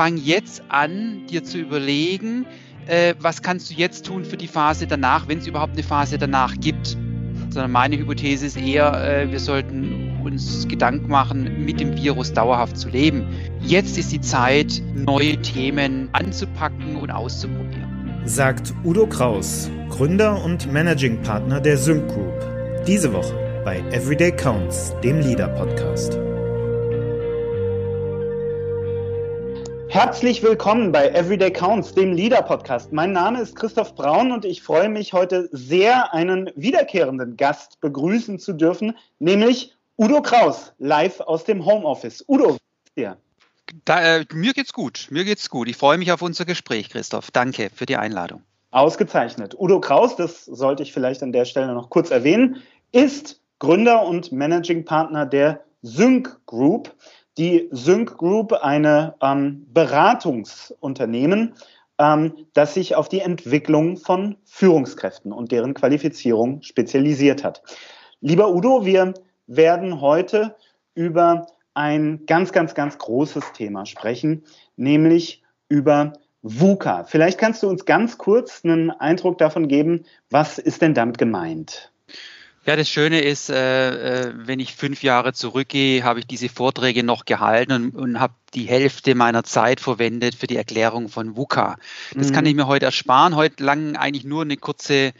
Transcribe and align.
fang 0.00 0.16
jetzt 0.16 0.62
an, 0.70 1.26
dir 1.26 1.44
zu 1.44 1.58
überlegen, 1.58 2.46
äh, 2.86 3.12
was 3.20 3.42
kannst 3.42 3.70
du 3.70 3.74
jetzt 3.74 4.06
tun 4.06 4.24
für 4.24 4.38
die 4.38 4.46
Phase 4.46 4.86
danach, 4.86 5.28
wenn 5.28 5.40
es 5.40 5.46
überhaupt 5.46 5.74
eine 5.74 5.82
Phase 5.82 6.16
danach 6.16 6.54
gibt. 6.58 6.96
Sondern 7.50 7.70
meine 7.70 7.98
Hypothese 7.98 8.46
ist 8.46 8.56
eher, 8.56 8.94
äh, 8.94 9.30
wir 9.30 9.40
sollten 9.40 10.18
uns 10.24 10.66
Gedanken 10.68 11.10
machen, 11.10 11.66
mit 11.66 11.80
dem 11.80 11.98
Virus 11.98 12.32
dauerhaft 12.32 12.78
zu 12.78 12.88
leben. 12.88 13.26
Jetzt 13.60 13.98
ist 13.98 14.10
die 14.10 14.22
Zeit, 14.22 14.80
neue 14.94 15.36
Themen 15.42 16.08
anzupacken 16.12 16.96
und 16.96 17.10
auszuprobieren. 17.10 18.22
Sagt 18.24 18.72
Udo 18.82 19.06
Kraus, 19.06 19.70
Gründer 19.90 20.42
und 20.42 20.72
Managing 20.72 21.20
Partner 21.20 21.60
der 21.60 21.76
Sync 21.76 22.08
Group. 22.08 22.86
Diese 22.86 23.12
Woche 23.12 23.34
bei 23.66 23.80
Everyday 23.90 24.32
Counts, 24.32 24.94
dem 25.04 25.20
Leader 25.20 25.48
Podcast. 25.48 26.18
Herzlich 29.90 30.40
willkommen 30.44 30.92
bei 30.92 31.08
Everyday 31.08 31.52
Counts, 31.52 31.92
dem 31.92 32.12
Leader 32.12 32.42
Podcast. 32.42 32.92
Mein 32.92 33.10
Name 33.10 33.40
ist 33.40 33.56
Christoph 33.56 33.96
Braun 33.96 34.30
und 34.30 34.44
ich 34.44 34.62
freue 34.62 34.88
mich 34.88 35.12
heute 35.12 35.48
sehr, 35.50 36.14
einen 36.14 36.48
wiederkehrenden 36.54 37.36
Gast 37.36 37.80
begrüßen 37.80 38.38
zu 38.38 38.52
dürfen, 38.52 38.96
nämlich 39.18 39.74
Udo 39.98 40.22
Kraus, 40.22 40.72
live 40.78 41.18
aus 41.18 41.42
dem 41.42 41.66
Homeoffice. 41.66 42.24
Udo, 42.28 42.56
wie 42.94 43.00
dir? 43.00 43.16
Da, 43.84 44.18
äh, 44.18 44.24
mir 44.32 44.52
geht's 44.52 44.72
gut, 44.72 45.08
mir 45.10 45.24
geht's 45.24 45.50
gut. 45.50 45.66
Ich 45.66 45.76
freue 45.76 45.98
mich 45.98 46.12
auf 46.12 46.22
unser 46.22 46.44
Gespräch, 46.44 46.88
Christoph. 46.88 47.32
Danke 47.32 47.68
für 47.74 47.84
die 47.84 47.96
Einladung. 47.96 48.42
Ausgezeichnet. 48.70 49.56
Udo 49.58 49.80
Kraus, 49.80 50.14
das 50.14 50.44
sollte 50.44 50.84
ich 50.84 50.92
vielleicht 50.92 51.20
an 51.24 51.32
der 51.32 51.46
Stelle 51.46 51.74
noch 51.74 51.90
kurz 51.90 52.12
erwähnen, 52.12 52.62
ist 52.92 53.40
Gründer 53.58 54.06
und 54.06 54.30
Managing 54.30 54.84
Partner 54.84 55.26
der 55.26 55.64
Sync 55.82 56.38
Group 56.46 56.94
die 57.38 57.68
Sync 57.70 58.16
Group 58.16 58.52
eine 58.52 59.14
ähm, 59.22 59.66
Beratungsunternehmen, 59.72 61.54
ähm, 61.98 62.34
das 62.54 62.74
sich 62.74 62.96
auf 62.96 63.08
die 63.08 63.20
Entwicklung 63.20 63.96
von 63.96 64.36
Führungskräften 64.44 65.32
und 65.32 65.52
deren 65.52 65.74
Qualifizierung 65.74 66.62
spezialisiert 66.62 67.44
hat. 67.44 67.62
Lieber 68.20 68.52
Udo, 68.52 68.84
wir 68.84 69.14
werden 69.46 70.00
heute 70.00 70.56
über 70.94 71.46
ein 71.74 72.26
ganz, 72.26 72.52
ganz, 72.52 72.74
ganz 72.74 72.98
großes 72.98 73.52
Thema 73.52 73.86
sprechen, 73.86 74.44
nämlich 74.76 75.42
über 75.68 76.12
VUCA. 76.42 77.04
Vielleicht 77.04 77.38
kannst 77.38 77.62
du 77.62 77.68
uns 77.68 77.84
ganz 77.84 78.18
kurz 78.18 78.64
einen 78.64 78.90
Eindruck 78.90 79.38
davon 79.38 79.68
geben, 79.68 80.04
was 80.30 80.58
ist 80.58 80.82
denn 80.82 80.94
damit 80.94 81.18
gemeint? 81.18 81.92
Ja, 82.70 82.76
das 82.76 82.88
Schöne 82.88 83.20
ist, 83.20 83.50
äh, 83.50 84.28
äh, 84.28 84.32
wenn 84.36 84.60
ich 84.60 84.76
fünf 84.76 85.02
Jahre 85.02 85.32
zurückgehe, 85.32 86.04
habe 86.04 86.20
ich 86.20 86.28
diese 86.28 86.48
Vorträge 86.48 87.02
noch 87.02 87.24
gehalten 87.24 87.72
und, 87.72 87.96
und 87.96 88.20
habe 88.20 88.34
die 88.54 88.62
Hälfte 88.62 89.16
meiner 89.16 89.42
Zeit 89.42 89.80
verwendet 89.80 90.36
für 90.36 90.46
die 90.46 90.54
Erklärung 90.54 91.08
von 91.08 91.36
VUCA. 91.36 91.78
Das 92.14 92.28
mhm. 92.28 92.32
kann 92.32 92.46
ich 92.46 92.54
mir 92.54 92.68
heute 92.68 92.86
ersparen. 92.86 93.34
Heute 93.34 93.64
lang 93.64 93.96
eigentlich 93.96 94.22
nur 94.22 94.42
eine 94.42 94.56
kurze 94.56 95.14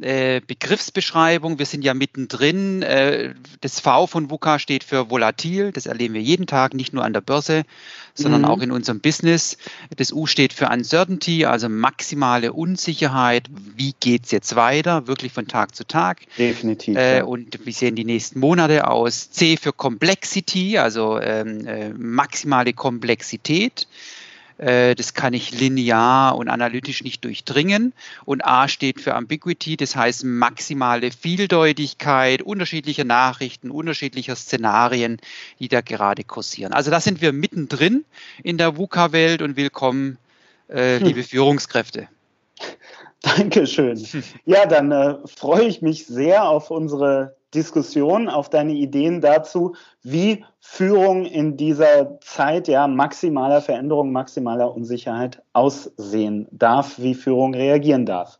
äh, 0.00 0.40
Begriffsbeschreibung. 0.40 1.58
Wir 1.58 1.66
sind 1.66 1.84
ja 1.84 1.92
mittendrin. 1.92 2.82
Äh, 2.82 3.34
das 3.60 3.78
V 3.78 4.06
von 4.06 4.30
VUCA 4.30 4.58
steht 4.58 4.84
für 4.84 5.10
volatil. 5.10 5.70
Das 5.70 5.86
erleben 5.86 6.14
wir 6.14 6.22
jeden 6.22 6.46
Tag, 6.46 6.74
nicht 6.74 6.92
nur 6.94 7.04
an 7.04 7.12
der 7.12 7.20
Börse, 7.20 7.64
sondern 8.14 8.42
mhm. 8.42 8.46
auch 8.48 8.60
in 8.60 8.72
unserem 8.72 9.00
Business. 9.00 9.58
Das 9.94 10.12
U 10.12 10.26
steht 10.26 10.54
für 10.54 10.68
Uncertainty, 10.68 11.44
also 11.44 11.68
maximale 11.68 12.52
Unsicherheit. 12.52 13.48
Wie 13.76 13.94
geht 14.00 14.24
es 14.24 14.30
jetzt 14.30 14.56
weiter? 14.56 15.06
Wirklich 15.06 15.32
von 15.32 15.46
Tag 15.46 15.74
zu 15.74 15.86
Tag. 15.86 16.20
Definitiv. 16.38 16.96
Äh. 16.96 17.22
Und 17.22 17.58
wie 17.64 17.72
sehen 17.72 17.94
die 17.94 18.04
nächsten 18.04 18.40
Monate 18.40 18.88
aus? 18.88 19.30
C 19.30 19.58
für 19.58 19.72
Complexity, 19.72 20.78
also 20.78 21.18
ähm, 21.20 21.66
äh, 21.66 21.90
maximale 21.90 22.72
Komplexität. 22.72 23.86
Äh, 24.62 24.94
das 24.94 25.12
kann 25.12 25.34
ich 25.34 25.58
linear 25.58 26.36
und 26.36 26.48
analytisch 26.48 27.02
nicht 27.02 27.24
durchdringen. 27.24 27.92
Und 28.24 28.44
A 28.44 28.68
steht 28.68 29.00
für 29.00 29.14
Ambiguity, 29.14 29.76
das 29.76 29.96
heißt 29.96 30.22
maximale 30.24 31.10
Vieldeutigkeit 31.10 32.42
unterschiedlicher 32.42 33.04
Nachrichten, 33.04 33.72
unterschiedlicher 33.72 34.36
Szenarien, 34.36 35.18
die 35.58 35.66
da 35.66 35.80
gerade 35.80 36.22
kursieren. 36.22 36.72
Also 36.72 36.92
da 36.92 37.00
sind 37.00 37.20
wir 37.20 37.32
mittendrin 37.32 38.04
in 38.44 38.56
der 38.56 38.76
VUCA-Welt 38.76 39.42
und 39.42 39.56
willkommen, 39.56 40.16
äh, 40.68 40.98
hm. 40.98 41.06
liebe 41.06 41.24
Führungskräfte. 41.24 42.06
Dankeschön. 43.22 44.00
Ja, 44.46 44.66
dann 44.66 44.92
äh, 44.92 45.16
freue 45.26 45.64
ich 45.64 45.82
mich 45.82 46.06
sehr 46.06 46.44
auf 46.44 46.70
unsere 46.70 47.34
Diskussion, 47.54 48.28
auf 48.28 48.48
deine 48.48 48.72
Ideen 48.72 49.20
dazu, 49.20 49.74
wie 50.02 50.44
Führung 50.60 51.24
in 51.26 51.56
dieser 51.56 52.18
Zeit 52.20 52.68
ja 52.68 52.86
maximaler 52.86 53.60
Veränderung, 53.60 54.12
maximaler 54.12 54.74
Unsicherheit 54.74 55.42
aussehen 55.52 56.48
darf, 56.50 56.98
wie 56.98 57.14
Führung 57.14 57.54
reagieren 57.54 58.06
darf. 58.06 58.38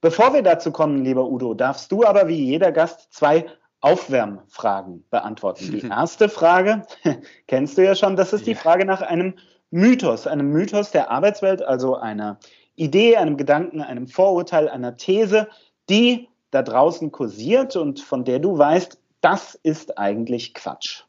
Bevor 0.00 0.32
wir 0.32 0.42
dazu 0.42 0.70
kommen, 0.70 1.04
lieber 1.04 1.26
Udo, 1.28 1.54
darfst 1.54 1.90
du 1.90 2.04
aber 2.04 2.28
wie 2.28 2.44
jeder 2.44 2.72
Gast 2.72 3.12
zwei 3.12 3.46
Aufwärmfragen 3.80 5.04
beantworten. 5.10 5.70
Die 5.70 5.86
erste 5.90 6.28
Frage 6.28 6.82
kennst 7.46 7.78
du 7.78 7.84
ja 7.84 7.94
schon, 7.94 8.16
das 8.16 8.32
ist 8.32 8.46
die 8.46 8.54
Frage 8.54 8.84
nach 8.84 9.02
einem 9.02 9.34
Mythos, 9.70 10.26
einem 10.26 10.50
Mythos 10.50 10.90
der 10.90 11.10
Arbeitswelt, 11.10 11.62
also 11.62 11.96
einer 11.96 12.38
Idee, 12.74 13.16
einem 13.16 13.36
Gedanken, 13.36 13.82
einem 13.82 14.06
Vorurteil, 14.06 14.68
einer 14.68 14.96
These, 14.96 15.48
die 15.90 16.28
da 16.50 16.62
draußen 16.62 17.12
kursiert 17.12 17.76
und 17.76 18.00
von 18.00 18.24
der 18.24 18.38
du 18.38 18.56
weißt, 18.56 18.98
das 19.20 19.54
ist 19.54 19.98
eigentlich 19.98 20.54
Quatsch. 20.54 21.04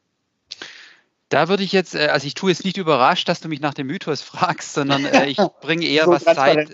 Da 1.30 1.48
würde 1.48 1.64
ich 1.64 1.72
jetzt, 1.72 1.94
äh, 1.94 2.08
also 2.08 2.26
ich 2.26 2.34
tue 2.34 2.50
jetzt 2.50 2.66
nicht 2.66 2.78
überrascht, 2.78 3.30
dass 3.30 3.40
du 3.40 3.48
mich 3.50 3.62
nach 3.62 3.76
dem 3.76 3.88
Mythos 3.88 4.22
fragst, 4.24 4.74
sondern 4.74 5.06
äh, 5.06 5.28
ich 5.28 5.38
bringe 5.62 5.86
eher 5.86 6.06
so 6.06 6.12
was 6.12 6.24
Zeit, 6.24 6.70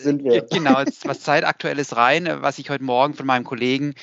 genau, 0.49 0.83
was 1.03 1.19
Zeitaktuelles 1.19 1.95
rein, 1.95 2.25
äh, 2.25 2.41
was 2.41 2.57
ich 2.57 2.69
heute 2.69 2.83
Morgen 2.83 3.13
von 3.13 3.25
meinem 3.25 3.43
Kollegen 3.43 3.93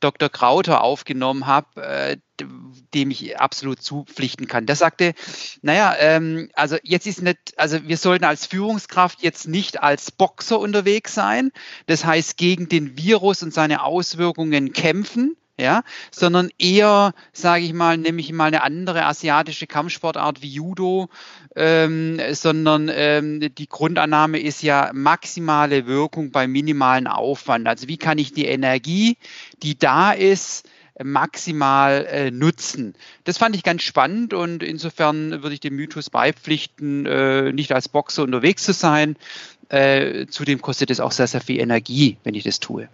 Dr. 0.00 0.28
Krauter 0.28 0.82
aufgenommen 0.82 1.46
habe, 1.46 2.18
dem 2.92 3.10
ich 3.12 3.38
absolut 3.38 3.80
zupflichten 3.80 4.48
kann. 4.48 4.66
Der 4.66 4.74
sagte, 4.74 5.14
naja, 5.62 5.94
ähm, 5.96 6.50
also 6.54 6.76
jetzt 6.82 7.06
ist 7.06 7.22
nicht, 7.22 7.38
also 7.56 7.86
wir 7.86 7.96
sollten 7.96 8.24
als 8.24 8.46
Führungskraft 8.46 9.22
jetzt 9.22 9.46
nicht 9.46 9.80
als 9.80 10.10
Boxer 10.10 10.58
unterwegs 10.58 11.14
sein, 11.14 11.52
das 11.86 12.04
heißt 12.04 12.36
gegen 12.36 12.68
den 12.68 12.98
Virus 12.98 13.44
und 13.44 13.54
seine 13.54 13.84
Auswirkungen 13.84 14.72
kämpfen, 14.72 15.36
ja, 15.62 15.82
sondern 16.10 16.50
eher, 16.58 17.14
sage 17.32 17.64
ich 17.64 17.72
mal, 17.72 17.96
nämlich 17.96 18.32
mal 18.32 18.46
eine 18.46 18.62
andere 18.62 19.06
asiatische 19.06 19.66
Kampfsportart 19.66 20.42
wie 20.42 20.48
Judo, 20.48 21.08
ähm, 21.56 22.20
sondern 22.32 22.90
ähm, 22.92 23.54
die 23.54 23.68
Grundannahme 23.68 24.38
ist 24.40 24.62
ja 24.62 24.90
maximale 24.92 25.86
Wirkung 25.86 26.30
bei 26.30 26.46
minimalen 26.46 27.06
Aufwand. 27.06 27.68
Also 27.68 27.88
wie 27.88 27.96
kann 27.96 28.18
ich 28.18 28.32
die 28.32 28.46
Energie, 28.46 29.16
die 29.62 29.78
da 29.78 30.12
ist, 30.12 30.68
maximal 31.02 32.06
äh, 32.06 32.30
nutzen. 32.30 32.94
Das 33.24 33.38
fand 33.38 33.56
ich 33.56 33.62
ganz 33.62 33.82
spannend 33.82 34.34
und 34.34 34.62
insofern 34.62 35.42
würde 35.42 35.54
ich 35.54 35.60
dem 35.60 35.74
Mythos 35.74 36.10
beipflichten, 36.10 37.06
äh, 37.06 37.52
nicht 37.52 37.72
als 37.72 37.88
Boxer 37.88 38.22
unterwegs 38.22 38.64
zu 38.64 38.72
sein. 38.72 39.16
Äh, 39.68 40.26
zudem 40.26 40.60
kostet 40.60 40.90
es 40.90 41.00
auch 41.00 41.12
sehr, 41.12 41.26
sehr 41.26 41.40
viel 41.40 41.60
Energie, 41.60 42.18
wenn 42.24 42.34
ich 42.34 42.44
das 42.44 42.60
tue. 42.60 42.88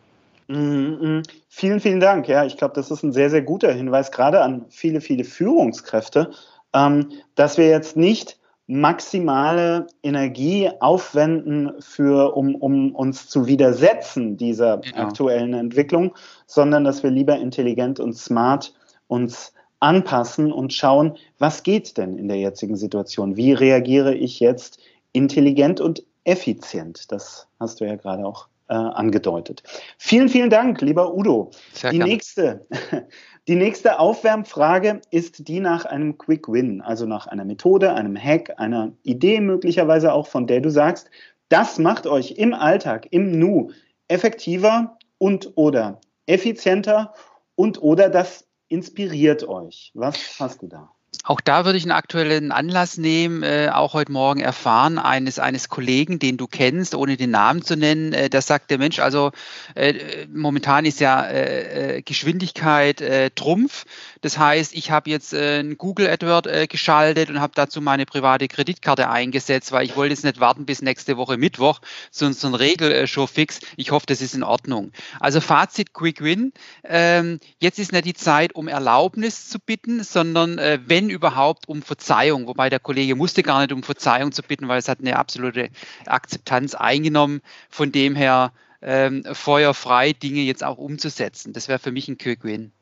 Mhm, 0.48 1.22
vielen, 1.48 1.80
vielen 1.80 2.00
Dank. 2.00 2.26
Ja, 2.26 2.44
ich 2.44 2.56
glaube, 2.56 2.74
das 2.74 2.90
ist 2.90 3.02
ein 3.02 3.12
sehr, 3.12 3.28
sehr 3.28 3.42
guter 3.42 3.70
Hinweis, 3.72 4.10
gerade 4.10 4.40
an 4.40 4.64
viele, 4.70 5.00
viele 5.00 5.24
Führungskräfte, 5.24 6.30
ähm, 6.72 7.10
dass 7.34 7.58
wir 7.58 7.68
jetzt 7.68 7.96
nicht 7.96 8.38
maximale 8.66 9.86
Energie 10.02 10.70
aufwenden 10.80 11.72
für, 11.80 12.36
um, 12.36 12.54
um 12.54 12.94
uns 12.94 13.28
zu 13.28 13.46
widersetzen 13.46 14.36
dieser 14.36 14.78
genau. 14.78 14.96
aktuellen 14.96 15.54
Entwicklung, 15.54 16.14
sondern 16.46 16.84
dass 16.84 17.02
wir 17.02 17.10
lieber 17.10 17.38
intelligent 17.38 17.98
und 17.98 18.14
smart 18.14 18.74
uns 19.06 19.54
anpassen 19.80 20.52
und 20.52 20.72
schauen, 20.72 21.16
was 21.38 21.62
geht 21.62 21.96
denn 21.96 22.18
in 22.18 22.28
der 22.28 22.38
jetzigen 22.38 22.76
Situation? 22.76 23.36
Wie 23.36 23.52
reagiere 23.52 24.14
ich 24.14 24.40
jetzt 24.40 24.78
intelligent 25.12 25.80
und 25.80 26.04
effizient? 26.24 27.10
Das 27.10 27.48
hast 27.58 27.80
du 27.80 27.86
ja 27.86 27.96
gerade 27.96 28.26
auch 28.26 28.48
äh, 28.68 28.74
angedeutet. 28.74 29.62
Vielen, 29.98 30.28
vielen 30.28 30.50
Dank, 30.50 30.80
lieber 30.80 31.14
Udo. 31.14 31.50
Sehr 31.72 31.90
die 31.90 31.98
nächste, 31.98 32.66
die 33.48 33.56
nächste 33.56 33.98
Aufwärmfrage 33.98 35.00
ist 35.10 35.48
die 35.48 35.60
nach 35.60 35.84
einem 35.84 36.18
Quick 36.18 36.48
Win, 36.48 36.80
also 36.80 37.06
nach 37.06 37.26
einer 37.26 37.44
Methode, 37.44 37.94
einem 37.94 38.16
Hack, 38.16 38.54
einer 38.58 38.92
Idee 39.02 39.40
möglicherweise 39.40 40.12
auch, 40.12 40.26
von 40.26 40.46
der 40.46 40.60
du 40.60 40.70
sagst, 40.70 41.10
das 41.48 41.78
macht 41.78 42.06
euch 42.06 42.32
im 42.32 42.52
Alltag, 42.52 43.08
im 43.10 43.38
Nu 43.38 43.70
effektiver 44.08 44.98
und 45.18 45.52
oder 45.56 46.00
effizienter 46.26 47.14
und 47.54 47.82
oder 47.82 48.10
das 48.10 48.46
inspiriert 48.68 49.48
euch. 49.48 49.90
Was 49.94 50.38
hast 50.38 50.62
du 50.62 50.66
da? 50.66 50.92
Auch 51.24 51.40
da 51.40 51.64
würde 51.64 51.76
ich 51.76 51.84
einen 51.84 51.92
aktuellen 51.92 52.52
Anlass 52.52 52.96
nehmen, 52.96 53.42
äh, 53.42 53.70
auch 53.72 53.92
heute 53.92 54.12
Morgen 54.12 54.40
erfahren, 54.40 54.98
eines, 54.98 55.38
eines 55.38 55.68
Kollegen, 55.68 56.18
den 56.18 56.36
du 56.36 56.46
kennst, 56.46 56.94
ohne 56.94 57.16
den 57.16 57.30
Namen 57.30 57.62
zu 57.62 57.76
nennen, 57.76 58.12
äh, 58.12 58.30
da 58.30 58.40
sagt 58.40 58.70
der 58.70 58.78
Mensch, 58.78 58.98
also 58.98 59.32
äh, 59.74 60.26
momentan 60.32 60.86
ist 60.86 61.00
ja 61.00 61.22
äh, 61.24 61.98
äh, 61.98 62.02
Geschwindigkeit 62.02 63.00
äh, 63.00 63.30
Trumpf. 63.30 63.84
Das 64.20 64.38
heißt, 64.38 64.74
ich 64.74 64.90
habe 64.90 65.10
jetzt 65.10 65.34
ein 65.34 65.76
Google 65.76 66.08
AdWord 66.08 66.68
geschaltet 66.68 67.30
und 67.30 67.40
habe 67.40 67.52
dazu 67.54 67.80
meine 67.80 68.04
private 68.04 68.48
Kreditkarte 68.48 69.08
eingesetzt, 69.08 69.70
weil 69.70 69.84
ich 69.84 69.96
wollte 69.96 70.14
jetzt 70.14 70.24
nicht 70.24 70.40
warten 70.40 70.66
bis 70.66 70.82
nächste 70.82 71.16
Woche 71.16 71.36
Mittwoch, 71.36 71.80
sondern 72.10 72.34
so 72.34 72.48
ein 72.48 72.54
Regelshow-Fix. 72.54 73.60
Ich 73.76 73.92
hoffe, 73.92 74.06
das 74.06 74.20
ist 74.20 74.34
in 74.34 74.42
Ordnung. 74.42 74.92
Also 75.20 75.40
Fazit 75.40 75.92
Quick 75.92 76.22
Win. 76.22 76.52
Ähm, 76.84 77.38
jetzt 77.60 77.78
ist 77.78 77.92
nicht 77.92 78.06
die 78.06 78.14
Zeit, 78.14 78.54
um 78.54 78.66
Erlaubnis 78.66 79.48
zu 79.48 79.58
bitten, 79.60 80.02
sondern 80.02 80.56
wenn 80.56 81.07
überhaupt 81.10 81.68
um 81.68 81.82
Verzeihung, 81.82 82.46
wobei 82.46 82.70
der 82.70 82.80
Kollege 82.80 83.14
musste 83.14 83.42
gar 83.42 83.60
nicht 83.60 83.72
um 83.72 83.82
Verzeihung 83.82 84.32
zu 84.32 84.42
bitten, 84.42 84.68
weil 84.68 84.78
es 84.78 84.88
hat 84.88 85.00
eine 85.00 85.16
absolute 85.16 85.70
Akzeptanz 86.06 86.74
eingenommen. 86.74 87.40
Von 87.70 87.92
dem 87.92 88.14
her 88.14 88.52
ähm, 88.82 89.24
feuerfrei 89.32 90.12
Dinge 90.12 90.40
jetzt 90.40 90.64
auch 90.64 90.78
umzusetzen. 90.78 91.52
Das 91.52 91.68
wäre 91.68 91.78
für 91.78 91.92
mich 91.92 92.08
ein 92.08 92.18
Quick-Win. 92.18 92.72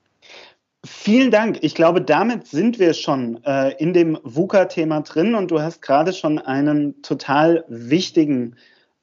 Vielen 0.84 1.30
Dank. 1.30 1.58
Ich 1.62 1.74
glaube, 1.74 2.00
damit 2.00 2.46
sind 2.46 2.78
wir 2.78 2.94
schon 2.94 3.42
äh, 3.44 3.70
in 3.78 3.92
dem 3.92 4.18
VUCA-Thema 4.22 5.00
drin 5.00 5.34
und 5.34 5.50
du 5.50 5.60
hast 5.60 5.82
gerade 5.82 6.12
schon 6.12 6.38
einen 6.38 7.02
total 7.02 7.64
wichtigen, 7.68 8.56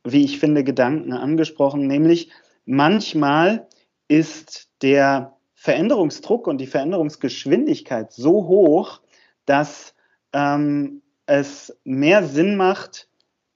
wie 0.05 0.23
ich 0.23 0.39
finde, 0.39 0.63
Gedanken 0.63 1.13
angesprochen, 1.13 1.87
nämlich 1.87 2.29
manchmal 2.65 3.67
ist 4.07 4.69
der 4.81 5.35
Veränderungsdruck 5.55 6.47
und 6.47 6.59
die 6.59 6.67
Veränderungsgeschwindigkeit 6.67 8.11
so 8.11 8.47
hoch, 8.47 9.01
dass 9.45 9.93
ähm, 10.33 11.01
es 11.25 11.77
mehr 11.83 12.23
Sinn 12.23 12.55
macht, 12.55 13.07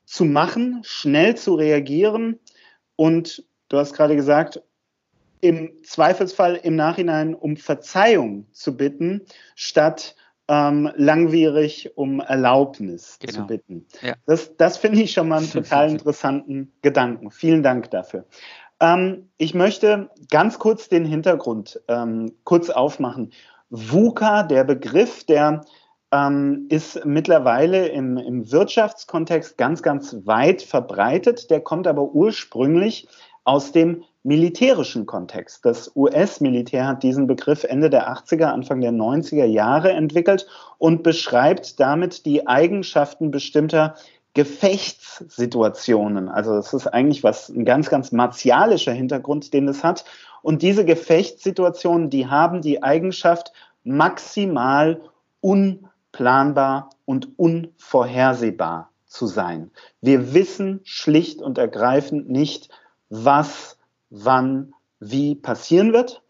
zu 0.05 0.25
machen, 0.25 0.81
schnell 0.83 1.35
zu 1.35 1.55
reagieren 1.55 2.39
und 2.95 3.43
du 3.69 3.77
hast 3.77 3.93
gerade 3.93 4.15
gesagt, 4.15 4.61
im 5.41 5.71
Zweifelsfall 5.83 6.55
im 6.55 6.75
Nachhinein 6.75 7.35
um 7.35 7.57
Verzeihung 7.57 8.47
zu 8.51 8.75
bitten, 8.75 9.25
statt 9.55 10.15
ähm, 10.47 10.89
langwierig 10.95 11.91
um 11.95 12.21
Erlaubnis 12.21 13.17
genau. 13.19 13.33
zu 13.33 13.47
bitten. 13.47 13.85
Ja. 14.01 14.15
Das, 14.25 14.55
das 14.55 14.77
finde 14.77 15.01
ich 15.01 15.11
schon 15.11 15.27
mal 15.27 15.39
einen 15.39 15.51
total 15.51 15.89
interessanten 15.89 16.71
Gedanken. 16.81 17.31
Vielen 17.31 17.63
Dank 17.63 17.91
dafür. 17.91 18.25
Ähm, 18.79 19.29
ich 19.37 19.53
möchte 19.53 20.09
ganz 20.29 20.59
kurz 20.59 20.87
den 20.87 21.05
Hintergrund 21.05 21.81
ähm, 21.87 22.33
kurz 22.43 22.69
aufmachen. 22.69 23.31
VUCA, 23.69 24.43
der 24.43 24.63
Begriff, 24.63 25.23
der 25.25 25.61
ähm, 26.11 26.67
ist 26.69 27.05
mittlerweile 27.05 27.87
im, 27.89 28.17
im 28.17 28.51
Wirtschaftskontext 28.51 29.57
ganz, 29.57 29.83
ganz 29.83 30.15
weit 30.25 30.61
verbreitet. 30.61 31.49
Der 31.49 31.61
kommt 31.61 31.87
aber 31.87 32.03
ursprünglich 32.13 33.07
aus 33.43 33.71
dem 33.71 34.03
militärischen 34.23 35.05
Kontext. 35.05 35.65
Das 35.65 35.91
US-Militär 35.95 36.87
hat 36.87 37.03
diesen 37.03 37.27
Begriff 37.27 37.63
Ende 37.63 37.89
der 37.89 38.11
80er, 38.11 38.45
Anfang 38.45 38.81
der 38.81 38.91
90er 38.91 39.45
Jahre 39.45 39.91
entwickelt 39.91 40.47
und 40.77 41.01
beschreibt 41.01 41.79
damit 41.79 42.25
die 42.25 42.45
Eigenschaften 42.45 43.31
bestimmter 43.31 43.95
Gefechtssituationen. 44.33 46.29
Also 46.29 46.53
das 46.55 46.73
ist 46.73 46.87
eigentlich 46.87 47.23
was 47.23 47.49
ein 47.49 47.65
ganz, 47.65 47.89
ganz 47.89 48.11
martialischer 48.11 48.91
Hintergrund, 48.91 49.53
den 49.53 49.67
es 49.67 49.83
hat. 49.83 50.05
Und 50.41 50.61
diese 50.61 50.85
Gefechtssituationen, 50.85 52.09
die 52.09 52.27
haben 52.27 52.61
die 52.61 52.83
Eigenschaft, 52.83 53.51
maximal 53.83 55.01
unplanbar 55.41 56.89
und 57.05 57.37
unvorhersehbar 57.37 58.91
zu 59.05 59.27
sein. 59.27 59.71
Wir 60.01 60.33
wissen 60.33 60.81
schlicht 60.83 61.41
und 61.41 61.57
ergreifend 61.57 62.29
nicht, 62.29 62.69
was, 63.09 63.77
wann, 64.09 64.73
wie 64.99 65.35
passieren 65.35 65.93
wird. 65.93 66.21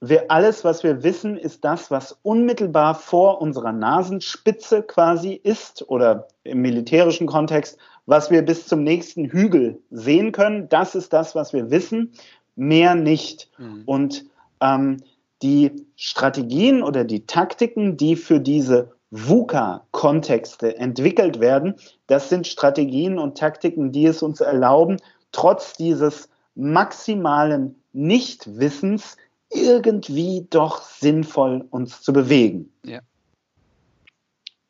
Wir, 0.00 0.30
alles, 0.30 0.64
was 0.64 0.82
wir 0.82 1.04
wissen, 1.04 1.36
ist 1.36 1.64
das, 1.64 1.90
was 1.90 2.18
unmittelbar 2.22 2.96
vor 2.96 3.40
unserer 3.40 3.72
Nasenspitze 3.72 4.82
quasi 4.82 5.32
ist 5.32 5.88
oder 5.88 6.26
im 6.42 6.60
militärischen 6.60 7.28
Kontext, 7.28 7.78
was 8.06 8.30
wir 8.30 8.42
bis 8.42 8.66
zum 8.66 8.82
nächsten 8.82 9.26
Hügel 9.26 9.80
sehen 9.90 10.32
können. 10.32 10.68
Das 10.68 10.96
ist 10.96 11.12
das, 11.12 11.36
was 11.36 11.52
wir 11.52 11.70
wissen, 11.70 12.12
mehr 12.56 12.94
nicht. 12.94 13.50
Mhm. 13.58 13.82
Und 13.86 14.24
ähm, 14.60 14.98
die 15.42 15.86
Strategien 15.96 16.82
oder 16.82 17.04
die 17.04 17.26
Taktiken, 17.26 17.96
die 17.96 18.16
für 18.16 18.40
diese 18.40 18.92
VUCA-Kontexte 19.10 20.76
entwickelt 20.76 21.40
werden, 21.40 21.74
das 22.06 22.28
sind 22.28 22.46
Strategien 22.46 23.18
und 23.18 23.36
Taktiken, 23.36 23.92
die 23.92 24.06
es 24.06 24.22
uns 24.22 24.40
erlauben, 24.40 24.96
trotz 25.32 25.74
dieses 25.74 26.28
maximalen 26.54 27.76
Nichtwissens 27.92 29.16
irgendwie 29.50 30.46
doch 30.48 30.82
sinnvoll 30.82 31.66
uns 31.70 32.00
zu 32.00 32.12
bewegen. 32.12 32.72
Ja. 32.84 33.00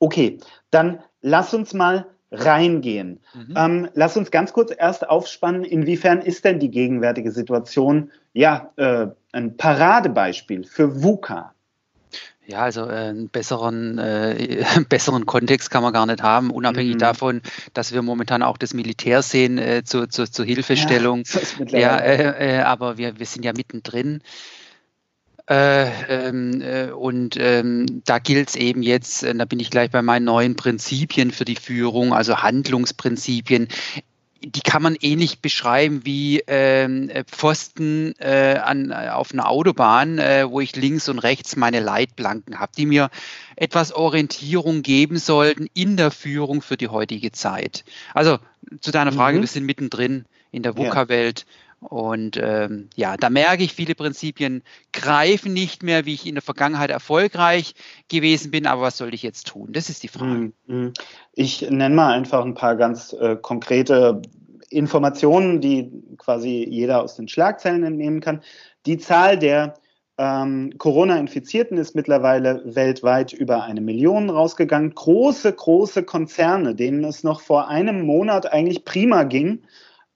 Okay, 0.01 0.39
dann 0.71 1.01
lass 1.21 1.55
uns 1.55 1.73
mal 1.73 2.07
reingehen. 2.33 3.21
Mhm. 3.35 3.55
Ähm, 3.57 3.89
lass 3.95 4.17
uns 4.17 4.31
ganz 4.31 4.53
kurz 4.53 4.73
erst 4.77 5.09
aufspannen, 5.09 5.65
inwiefern 5.65 6.21
ist 6.21 6.45
denn 6.45 6.59
die 6.59 6.71
gegenwärtige 6.71 7.31
Situation 7.31 8.11
ja 8.33 8.73
äh, 8.77 9.09
ein 9.33 9.57
Paradebeispiel 9.57 10.65
für 10.65 11.03
VUCA? 11.03 11.53
Ja, 12.45 12.63
also 12.63 12.89
äh, 12.89 12.95
einen 12.95 13.29
besseren, 13.29 13.99
äh, 13.99 14.65
besseren 14.89 15.27
Kontext 15.27 15.71
kann 15.71 15.83
man 15.83 15.93
gar 15.93 16.07
nicht 16.07 16.23
haben, 16.23 16.51
unabhängig 16.51 16.95
mhm. 16.95 17.01
davon, 17.01 17.43
dass 17.73 17.93
wir 17.93 18.03
momentan 18.03 18.43
auch 18.43 18.57
das 18.57 18.75
Militär 18.75 19.23
sehen 19.23 19.59
äh, 19.59 19.85
zur, 19.85 20.09
zur, 20.09 20.31
zur 20.31 20.45
Hilfestellung. 20.45 21.23
Ja, 21.69 21.79
ja 21.79 21.97
äh, 21.99 22.57
äh, 22.57 22.63
aber 22.63 22.99
wir, 22.99 23.19
wir 23.19 23.27
sind 23.27 23.45
ja 23.45 23.53
mittendrin. 23.53 24.23
Äh, 25.53 26.29
ähm, 26.29 26.63
äh, 26.63 26.91
und 26.93 27.37
ähm, 27.39 28.01
da 28.07 28.19
gilt 28.19 28.49
es 28.49 28.57
eben 28.57 28.83
jetzt, 28.83 29.23
äh, 29.23 29.35
da 29.35 29.45
bin 29.45 29.61
ich 29.61 29.69
gleich 29.69 29.91
bei 29.91 30.01
meinen 30.01 30.25
neuen 30.25 30.57
Prinzipien 30.57 31.31
für 31.31 31.45
die 31.45 31.57
Führung, 31.57 32.15
also 32.15 32.39
Handlungsprinzipien 32.39 33.69
die 34.45 34.61
kann 34.61 34.83
man 34.83 34.97
ähnlich 35.01 35.41
beschreiben 35.41 36.01
wie 36.05 36.43
ähm, 36.49 37.11
Pfosten 37.27 38.15
äh, 38.19 38.59
an, 38.61 38.93
auf 38.93 39.33
einer 39.33 39.49
Autobahn, 39.49 40.19
äh, 40.19 40.51
wo 40.51 40.61
ich 40.61 40.75
links 40.75 41.09
und 41.09 41.21
rechts 41.21 41.55
meine 41.55 41.79
Leitplanken 41.79 42.59
habe, 42.59 42.73
die 42.77 42.87
mir 42.87 43.11
etwas 43.55 43.93
Orientierung 43.93 44.83
geben 44.83 45.19
sollten 45.19 45.69
in 45.75 45.97
der 45.97 46.11
Führung 46.11 46.61
für 46.61 46.77
die 46.77 46.89
heutige 46.89 47.31
Zeit. 47.31 47.85
Also 48.15 48.39
zu 48.81 48.91
deiner 48.91 49.13
Frage, 49.13 49.37
mhm. 49.37 49.43
wir 49.43 49.49
sind 49.49 49.65
mittendrin 49.65 50.25
in 50.51 50.65
der 50.65 50.77
VUCA-Welt. 50.77 51.47
Und 51.83 52.39
ähm, 52.41 52.89
ja, 52.95 53.17
da 53.17 53.29
merke 53.29 53.65
ich, 53.65 53.75
viele 53.75 53.95
Prinzipien 53.95 54.63
greifen 54.93 55.53
nicht 55.53 55.83
mehr, 55.83 56.07
wie 56.07 56.15
ich 56.15 56.27
in 56.27 56.37
der 56.37 56.43
Vergangenheit 56.43 56.91
erfolgreich 56.91 57.75
gewesen 58.09 58.51
bin. 58.51 58.67
Aber 58.67 58.83
was 58.83 58.97
soll 58.97 59.13
ich 59.15 59.23
jetzt 59.23 59.49
tun? 59.49 59.73
Das 59.73 59.91
ist 59.91 60.03
die 60.03 60.09
Frage. 60.09 60.31
Mhm, 60.31 60.53
mhm. 60.67 60.93
Ich 61.33 61.63
nenne 61.63 61.95
mal 61.95 62.13
einfach 62.13 62.45
ein 62.45 62.55
paar 62.55 62.77
ganz 62.77 63.13
äh, 63.13 63.37
konkrete 63.37 64.23
Informationen, 64.71 65.61
die 65.61 65.91
quasi 66.19 66.67
jeder 66.69 67.03
aus 67.03 67.17
den 67.17 67.29
Schlagzeilen 67.29 67.85
entnehmen 67.85 68.21
kann. 68.21 68.43
Die 68.87 68.99
Zahl 68.99 69.39
der 69.39 69.75
ähm, 70.19 70.75
Corona-Infizierten 70.79 71.79
ist 71.79 71.95
mittlerweile 71.95 72.63
weltweit 72.65 73.33
über 73.33 73.65
eine 73.65 73.81
Million 73.81 74.31
rausgegangen. 74.31 74.95
Große, 74.95 75.53
große 75.53 76.05
Konzerne, 76.05 76.75
denen 76.75 77.05
es 77.05 77.25
noch 77.25 77.41
vor 77.41 77.69
einem 77.69 78.03
Monat 78.03 78.53
eigentlich 78.53 78.85
prima 78.85 79.25
ging, 79.25 79.63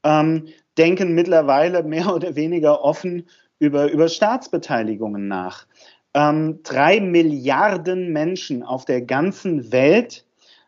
ähm, 0.04 0.46
denken 0.78 1.14
mittlerweile 1.14 1.82
mehr 1.82 2.14
oder 2.14 2.36
weniger 2.36 2.82
offen 2.82 3.28
über, 3.58 3.90
über 3.90 4.08
Staatsbeteiligungen 4.08 5.28
nach. 5.28 5.66
Ähm, 6.14 6.60
drei 6.62 7.00
Milliarden 7.00 8.12
Menschen 8.12 8.62
auf 8.62 8.84
der 8.84 9.02
ganzen 9.02 9.72
Welt 9.72 10.24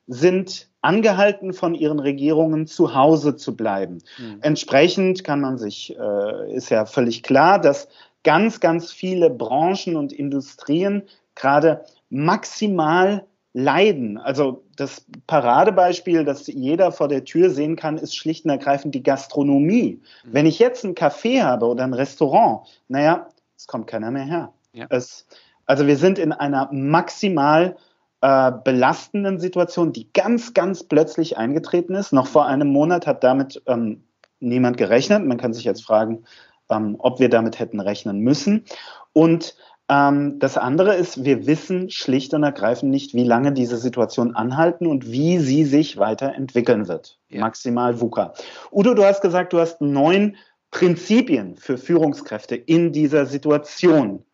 sind 0.07 0.69
angehalten 0.81 1.53
von 1.53 1.75
ihren 1.75 1.99
Regierungen 1.99 2.67
zu 2.67 2.95
Hause 2.95 3.37
zu 3.37 3.57
bleiben. 3.57 3.99
Mhm. 4.19 4.39
Entsprechend 4.41 5.25
kann 5.25 5.41
man 5.41 5.59
sich, 5.59 5.97
äh, 5.99 6.55
ist 6.55 6.71
ja 6.71 6.87
völlig 6.87 7.23
klar, 7.23 7.61
dass 7.61 7.89
ganz, 8.25 8.61
ganz 8.61 8.93
viele 8.93 9.31
Branchen 9.31 9.97
und 9.97 10.13
Industrien 10.13 11.03
gerade 11.35 11.85
maximal 12.11 13.25
leiden. 13.59 14.19
Also 14.19 14.63
das 14.77 15.05
Paradebeispiel, 15.27 16.25
das 16.25 16.47
jeder 16.47 16.93
vor 16.93 17.09
der 17.09 17.25
Tür 17.25 17.51
sehen 17.51 17.75
kann, 17.75 17.99
ist 17.99 18.15
schlicht 18.15 18.45
und 18.45 18.53
ergreifend 18.53 18.95
die 18.95 19.03
Gastronomie. 19.03 20.01
Mhm. 20.25 20.33
Wenn 20.33 20.47
ich 20.47 20.61
jetzt 20.61 20.85
ein 20.85 20.95
Café 20.95 21.43
habe 21.43 21.67
oder 21.67 21.83
ein 21.83 21.93
Restaurant, 21.93 22.69
naja, 22.87 23.27
es 23.57 23.67
kommt 23.67 23.89
keiner 23.89 24.13
mehr 24.13 24.25
her. 24.25 24.53
Ja. 24.73 24.87
Es, 24.91 25.27
also 25.67 25.89
wir 25.89 25.97
sind 25.97 26.21
in 26.21 26.33
einer 26.33 26.69
maximal 26.71 27.77
äh, 28.21 28.53
belastenden 28.63 29.41
Situation, 29.41 29.93
die 29.93 30.09
ganz, 30.13 30.55
ganz 30.55 30.85
plötzlich 30.85 31.37
eingetreten 31.37 31.97
ist. 31.97 32.13
Noch 32.13 32.29
vor 32.29 32.47
einem 32.47 32.69
Monat 32.69 33.09
hat 33.09 33.25
damit 33.25 33.61
ähm, 33.67 34.05
niemand 34.39 34.77
gerechnet. 34.77 35.27
Man 35.27 35.37
kann 35.37 35.53
sich 35.53 35.65
jetzt 35.65 35.85
fragen, 35.85 36.23
ähm, 36.71 36.95
ob 37.01 37.19
wir 37.19 37.29
damit 37.29 37.59
hätten 37.59 37.81
rechnen 37.81 38.21
müssen. 38.21 38.65
Und 39.13 39.57
Ähm, 39.89 40.39
das 40.39 40.59
andere 40.59 40.95
ist, 40.95 41.25
wir 41.25 41.47
wissen 41.47 41.91
schlicht 41.91 42.35
und 42.35 42.43
ergreifend 42.43 42.91
nicht, 42.91 43.15
wie 43.15 43.25
lange 43.25 43.53
diese 43.53 43.79
Situation 43.79 44.35
anhalten 44.35 44.87
und 44.87 45.11
wie 45.11 45.39
sie 45.39 45.65
sich 45.65 45.97
weiterentwickeln 45.97 46.89
wird. 46.89 47.19
Ja. 47.31 47.41
Maximal 47.41 48.01
VUCA. 48.01 48.35
Udo, 48.71 48.95
du 48.95 49.05
hast 49.05 49.23
gesagt, 49.23 49.53
du 49.53 49.59
hast 49.59 49.81
neun 49.81 50.37
Prinzipien 50.71 51.57
für 51.57 51.79
Führungskräfte 51.79 52.55
in 52.55 52.93
dieser 52.93 53.25
Situation. 53.25 54.25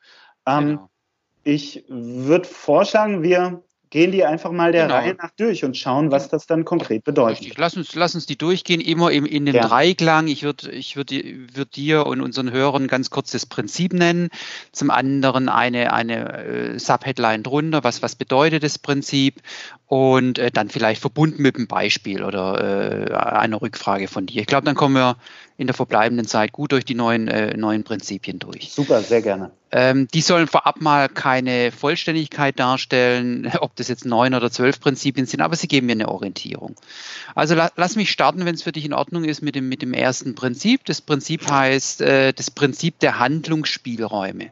Ähm, 0.47 0.67
genau. 0.67 0.91
Ich 1.45 1.85
würde 1.89 2.49
vorschlagen, 2.49 3.23
wir 3.23 3.63
gehen 3.95 4.11
die 4.11 4.25
einfach 4.25 4.51
mal 4.51 4.73
der 4.73 4.89
genau. 4.89 4.97
Reihe 4.97 5.15
nach 5.15 5.31
durch 5.37 5.65
und 5.65 5.77
schauen, 5.77 6.11
was 6.11 6.29
das 6.29 6.49
dann 6.49 6.65
konkret 6.65 7.05
bedeutet. 7.05 7.43
Richtig. 7.43 7.59
Lass 7.59 7.77
uns, 7.77 7.95
lass 7.95 8.17
uns 8.17 8.27
die 8.27 8.37
durchgehen, 8.37 8.81
immer 8.81 9.13
im, 9.13 9.25
in 9.25 9.47
dem 9.47 9.55
ja. 9.55 9.69
Dreiklang. 9.69 10.27
Ich 10.27 10.43
würde 10.43 10.73
ich 10.73 10.97
würd, 10.97 11.13
würd 11.13 11.77
dir 11.77 12.05
und 12.05 12.21
unseren 12.21 12.51
Hörern 12.51 12.89
ganz 12.89 13.11
kurz 13.11 13.31
das 13.31 13.47
Prinzip 13.47 13.93
nennen. 13.93 14.31
Zum 14.73 14.91
anderen 14.91 15.49
eine, 15.49 15.93
eine 15.93 16.45
äh, 16.75 16.79
Subheadline 16.81 17.45
drunter, 17.45 17.85
was, 17.85 18.03
was 18.03 18.17
bedeutet 18.17 18.65
das 18.65 18.81
Prinzip 18.81 19.41
und 19.87 20.41
äh, 20.41 20.51
dann 20.51 20.71
vielleicht 20.71 21.01
verbunden 21.01 21.41
mit 21.41 21.55
einem 21.55 21.69
Beispiel 21.69 22.25
oder 22.25 23.11
äh, 23.11 23.15
einer 23.15 23.63
Rückfrage 23.63 24.09
von 24.09 24.27
dir. 24.27 24.41
Ich 24.41 24.49
glaube, 24.49 24.65
dann 24.65 24.75
kommen 24.75 24.97
wir 24.97 25.17
in 25.57 25.69
der 25.69 25.75
verbleibenden 25.75 26.27
Zeit 26.27 26.53
gut 26.53 26.73
durch 26.73 26.85
die 26.85 26.97
neuen, 26.97 27.29
äh, 27.29 27.57
neuen 27.57 27.85
Prinzipien 27.85 28.41
durch. 28.41 28.73
Super, 28.73 29.03
sehr 29.03 29.23
gerne. 29.23 29.53
Ähm, 29.71 30.09
die 30.13 30.21
sollen 30.21 30.49
vorab 30.49 30.81
mal 30.81 31.09
keine 31.09 31.71
Vollständigkeit 31.71 32.59
darstellen, 32.59 33.53
ob 33.61 33.77
das 33.77 33.87
jetzt 33.89 34.05
neun 34.05 34.35
oder 34.35 34.51
zwölf 34.51 34.81
Prinzipien 34.81 35.27
sind, 35.27 35.41
aber 35.41 35.55
sie 35.55 35.69
geben 35.69 35.87
mir 35.87 35.93
eine 35.93 36.09
Orientierung. 36.09 36.75
Also 37.37 37.55
la 37.55 37.71
lass 37.77 37.95
mich 37.95 38.11
starten, 38.11 38.45
wenn 38.45 38.57
es 38.57 38.65
für 38.65 38.73
dich 38.73 38.85
in 38.85 38.93
Ordnung 38.93 39.25
ist, 39.25 39.43
mit 39.43 39.55
dem, 39.55 39.69
mit 39.69 39.81
dem 39.81 39.95
ersten 39.95 40.35
Prinzip. 40.35 40.85
Das 40.87 41.01
Prinzip 41.01 41.49
heißt 41.49 42.01
äh, 42.01 42.33
das 42.33 42.51
Prinzip 42.51 42.99
der 42.99 43.21
Handlungsspielräume. 43.21 44.51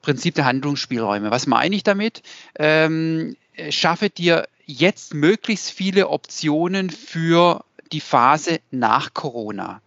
Prinzip 0.00 0.34
der 0.36 0.46
Handlungsspielräume. 0.46 1.30
Was 1.30 1.46
meine 1.46 1.76
ich 1.76 1.82
damit? 1.82 2.22
Ähm, 2.58 3.36
schaffe 3.68 4.08
dir 4.08 4.48
jetzt 4.64 5.12
möglichst 5.12 5.70
viele 5.70 6.08
Optionen 6.08 6.88
für 6.88 7.62
die 7.92 8.00
Phase 8.00 8.60
nach 8.70 9.12
Corona 9.12 9.82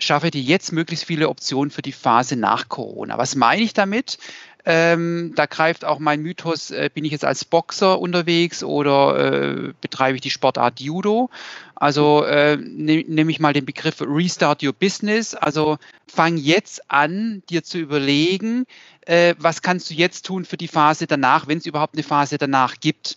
schaffe 0.00 0.30
dir 0.30 0.42
jetzt 0.42 0.72
möglichst 0.72 1.04
viele 1.04 1.28
Optionen 1.28 1.70
für 1.70 1.82
die 1.82 1.92
Phase 1.92 2.36
nach 2.36 2.68
Corona. 2.68 3.18
Was 3.18 3.36
meine 3.36 3.62
ich 3.62 3.74
damit? 3.74 4.18
Ähm, 4.66 5.32
da 5.36 5.46
greift 5.46 5.84
auch 5.84 5.98
mein 5.98 6.20
Mythos, 6.20 6.70
äh, 6.70 6.90
bin 6.92 7.04
ich 7.04 7.12
jetzt 7.12 7.24
als 7.24 7.44
Boxer 7.46 7.98
unterwegs 7.98 8.62
oder 8.62 9.32
äh, 9.32 9.72
betreibe 9.80 10.16
ich 10.16 10.20
die 10.20 10.30
Sportart 10.30 10.80
Judo? 10.80 11.30
Also 11.74 12.24
äh, 12.24 12.58
ne, 12.58 13.04
nehme 13.08 13.30
ich 13.30 13.40
mal 13.40 13.54
den 13.54 13.64
Begriff 13.64 14.02
Restart 14.02 14.62
Your 14.62 14.74
Business. 14.74 15.34
Also 15.34 15.78
fang 16.06 16.36
jetzt 16.36 16.90
an, 16.90 17.42
dir 17.48 17.64
zu 17.64 17.78
überlegen, 17.78 18.66
äh, 19.06 19.34
was 19.38 19.62
kannst 19.62 19.88
du 19.88 19.94
jetzt 19.94 20.26
tun 20.26 20.44
für 20.44 20.58
die 20.58 20.68
Phase 20.68 21.06
danach, 21.06 21.48
wenn 21.48 21.58
es 21.58 21.66
überhaupt 21.66 21.94
eine 21.94 22.02
Phase 22.02 22.36
danach 22.36 22.80
gibt 22.80 23.16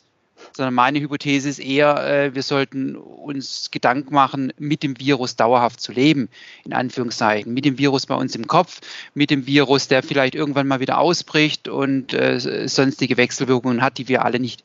sondern 0.56 0.74
meine 0.74 1.00
Hypothese 1.00 1.50
ist 1.50 1.60
eher, 1.60 2.06
äh, 2.06 2.36
wir 2.36 2.44
sollten 2.44 2.96
uns 2.96 3.72
Gedanken 3.72 4.14
machen, 4.14 4.54
mit 4.58 4.84
dem 4.84 5.00
Virus 5.00 5.36
dauerhaft 5.36 5.82
zu 5.82 5.92
leben, 5.92 6.30
in 6.64 6.74
Anführungszeichen, 6.74 7.54
mit 7.54 7.66
dem 7.66 7.78
Virus 7.78 8.06
bei 8.06 8.16
uns 8.16 8.36
im 8.36 8.48
Kopf, 8.48 8.82
mit 9.14 9.30
dem 9.30 9.48
Virus, 9.48 9.88
der 9.88 10.04
vielleicht 10.04 10.36
irgendwann 10.36 10.68
mal 10.68 10.80
wieder 10.80 10.98
ausbricht 11.00 11.68
und 11.68 12.14
äh, 12.14 12.68
sonstige 12.68 13.18
Wechselwirkungen 13.18 13.82
hat, 13.82 13.98
die 13.98 14.08
wir 14.08 14.26
alle 14.26 14.40
nicht 14.40 14.64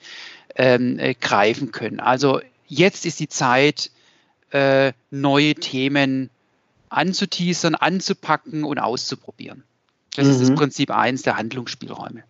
ähm, 0.57 0.99
äh, 0.99 1.15
greifen 1.15 1.73
können. 1.73 2.01
Also 2.01 2.41
jetzt 2.67 3.07
ist 3.07 3.21
die 3.21 3.29
Zeit, 3.29 3.91
äh, 4.51 4.93
neue 5.11 5.55
Themen 5.55 6.31
anzuteasern, 6.89 7.75
anzupacken 7.75 8.65
und 8.65 8.79
auszuprobieren. 8.79 9.63
Das 10.17 10.27
mhm. 10.27 10.33
ist 10.33 10.41
das 10.41 10.51
mhm. 10.51 10.55
Prinzip 10.55 10.91
eins 10.91 11.23
der 11.23 11.37
Handlungsspielräume 11.37 12.25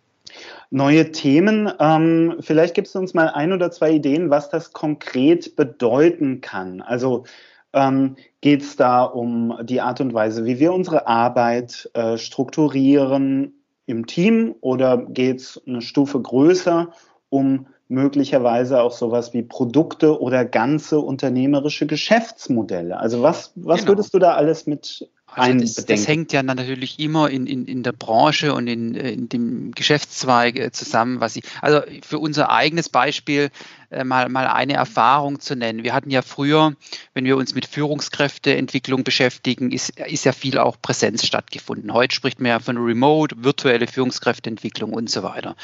neue 0.71 1.11
Themen. 1.11 1.71
Ähm, 1.79 2.37
vielleicht 2.39 2.75
gibst 2.75 2.95
du 2.95 2.99
uns 2.99 3.13
mal 3.13 3.29
ein 3.29 3.53
oder 3.53 3.71
zwei 3.71 3.91
Ideen, 3.91 4.29
was 4.29 4.49
das 4.49 4.73
konkret 4.73 5.55
bedeuten 5.55 6.41
kann. 6.41 6.81
Also 6.81 7.25
ähm, 7.73 8.15
geht 8.41 8.61
es 8.61 8.75
da 8.75 9.03
um 9.03 9.57
die 9.63 9.81
Art 9.81 10.01
und 10.01 10.13
Weise, 10.13 10.45
wie 10.45 10.59
wir 10.59 10.73
unsere 10.73 11.07
Arbeit 11.07 11.89
äh, 11.93 12.17
strukturieren 12.17 13.53
im 13.85 14.05
Team 14.05 14.55
oder 14.61 14.97
geht 14.97 15.39
es 15.39 15.61
eine 15.67 15.81
Stufe 15.81 16.21
größer 16.21 16.91
um 17.29 17.67
möglicherweise 17.87 18.81
auch 18.81 18.91
sowas 18.91 19.33
wie 19.33 19.41
Produkte 19.41 20.19
oder 20.21 20.45
ganze 20.45 20.99
unternehmerische 20.99 21.87
Geschäftsmodelle? 21.87 22.99
Also 22.99 23.23
was, 23.23 23.51
was 23.55 23.81
genau. 23.81 23.91
würdest 23.91 24.13
du 24.13 24.19
da 24.19 24.33
alles 24.35 24.67
mit 24.67 25.09
also 25.31 25.59
das, 25.59 25.85
das, 25.85 26.07
hängt 26.07 26.33
ja 26.33 26.43
natürlich 26.43 26.99
immer 26.99 27.29
in, 27.29 27.47
in, 27.47 27.65
in 27.65 27.83
der 27.83 27.91
Branche 27.91 28.53
und 28.53 28.67
in, 28.67 28.95
in 28.95 29.29
dem 29.29 29.71
Geschäftszweig 29.71 30.57
äh, 30.57 30.71
zusammen, 30.71 31.19
was 31.19 31.35
ich, 31.35 31.43
also 31.61 31.81
für 32.01 32.19
unser 32.19 32.49
eigenes 32.49 32.89
Beispiel 32.89 33.51
äh, 33.91 34.03
mal, 34.03 34.29
mal 34.29 34.47
eine 34.47 34.73
Erfahrung 34.73 35.39
zu 35.39 35.55
nennen. 35.55 35.83
Wir 35.83 35.93
hatten 35.93 36.11
ja 36.11 36.21
früher, 36.21 36.73
wenn 37.15 37.25
wir 37.25 37.37
uns 37.37 37.55
mit 37.55 37.65
Führungskräfteentwicklung 37.65 39.03
beschäftigen, 39.03 39.71
ist, 39.71 39.99
ist 39.99 40.25
ja 40.25 40.31
viel 40.31 40.59
auch 40.59 40.77
Präsenz 40.79 41.25
stattgefunden. 41.25 41.91
Heute 41.91 42.13
spricht 42.13 42.39
man 42.39 42.49
ja 42.49 42.59
von 42.59 42.77
Remote, 42.77 43.37
virtuelle 43.39 43.87
Führungskräfteentwicklung 43.87 44.93
und 44.93 45.09
so 45.09 45.23
weiter. 45.23 45.55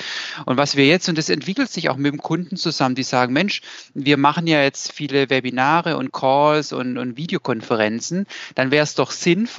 Und 0.46 0.58
was 0.58 0.76
wir 0.76 0.88
jetzt, 0.88 1.08
und 1.08 1.20
das 1.20 1.30
entwickelt 1.30 1.72
sich 1.72 1.90
auch 1.90 1.98
mit 1.98 2.12
dem 2.12 2.20
Kunden 2.20 2.58
zusammen, 2.58 2.96
die 2.96 3.04
sagen, 3.04 3.32
Mensch, 3.32 3.62
wir 3.94 4.18
machen 4.18 4.48
ja 4.48 4.62
jetzt 4.64 4.92
viele 4.92 5.30
Webinare 5.30 5.98
und 5.98 6.12
Calls 6.12 6.74
und, 6.74 6.98
und 6.98 7.18
Videokonferenzen, 7.18 8.26
dann 8.56 8.72
wäre 8.72 8.84
es 8.84 8.96
doch 8.96 9.12
sinnvoll, 9.12 9.55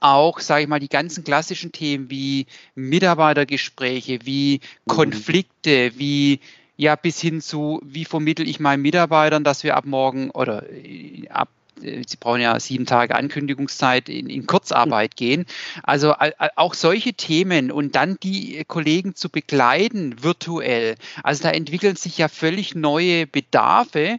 auch, 0.00 0.40
sage 0.40 0.62
ich 0.62 0.68
mal, 0.68 0.80
die 0.80 0.88
ganzen 0.88 1.24
klassischen 1.24 1.72
Themen 1.72 2.10
wie 2.10 2.46
Mitarbeitergespräche, 2.74 4.20
wie 4.24 4.60
mhm. 4.86 4.90
Konflikte, 4.90 5.92
wie 5.98 6.40
ja 6.76 6.96
bis 6.96 7.20
hin 7.20 7.40
zu, 7.40 7.80
wie 7.84 8.04
vermittel 8.04 8.48
ich 8.48 8.60
meinen 8.60 8.82
Mitarbeitern, 8.82 9.44
dass 9.44 9.64
wir 9.64 9.76
ab 9.76 9.86
morgen 9.86 10.30
oder 10.30 10.64
äh, 10.70 11.28
ab 11.28 11.48
äh, 11.82 12.02
Sie 12.06 12.16
brauchen 12.18 12.40
ja 12.40 12.58
sieben 12.60 12.86
Tage 12.86 13.14
Ankündigungszeit 13.14 14.08
in, 14.08 14.28
in 14.28 14.46
Kurzarbeit 14.46 15.16
gehen. 15.16 15.46
Also 15.82 16.14
auch 16.56 16.74
solche 16.74 17.14
Themen 17.14 17.70
und 17.70 17.96
dann 17.96 18.18
die 18.22 18.64
Kollegen 18.66 19.14
zu 19.14 19.28
begleiten 19.28 20.22
virtuell. 20.22 20.96
Also 21.22 21.44
da 21.44 21.50
entwickeln 21.50 21.96
sich 21.96 22.18
ja 22.18 22.28
völlig 22.28 22.74
neue 22.74 23.26
Bedarfe, 23.26 24.18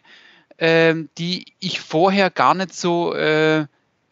äh, 0.58 0.96
die 1.18 1.46
ich 1.60 1.80
vorher 1.80 2.30
gar 2.30 2.54
nicht 2.54 2.74
so 2.74 3.14
äh, 3.14 3.66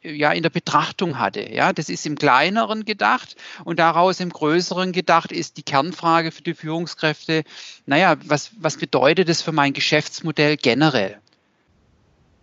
ja 0.05 0.31
in 0.31 0.43
der 0.43 0.50
Betrachtung 0.50 1.19
hatte. 1.19 1.51
Ja, 1.51 1.74
das 1.74 1.89
ist 1.89 2.05
im 2.05 2.17
kleineren 2.17 2.85
gedacht 2.85 3.35
und 3.63 3.79
daraus 3.79 4.19
im 4.19 4.29
größeren 4.29 4.91
gedacht 4.91 5.31
ist 5.31 5.57
die 5.57 5.63
Kernfrage 5.63 6.31
für 6.31 6.43
die 6.43 6.53
Führungskräfte, 6.53 7.43
naja, 7.85 8.15
was, 8.25 8.51
was 8.59 8.77
bedeutet 8.77 9.29
das 9.29 9.41
für 9.41 9.51
mein 9.51 9.74
Geschäftsmodell 9.74 10.57
generell? 10.57 11.17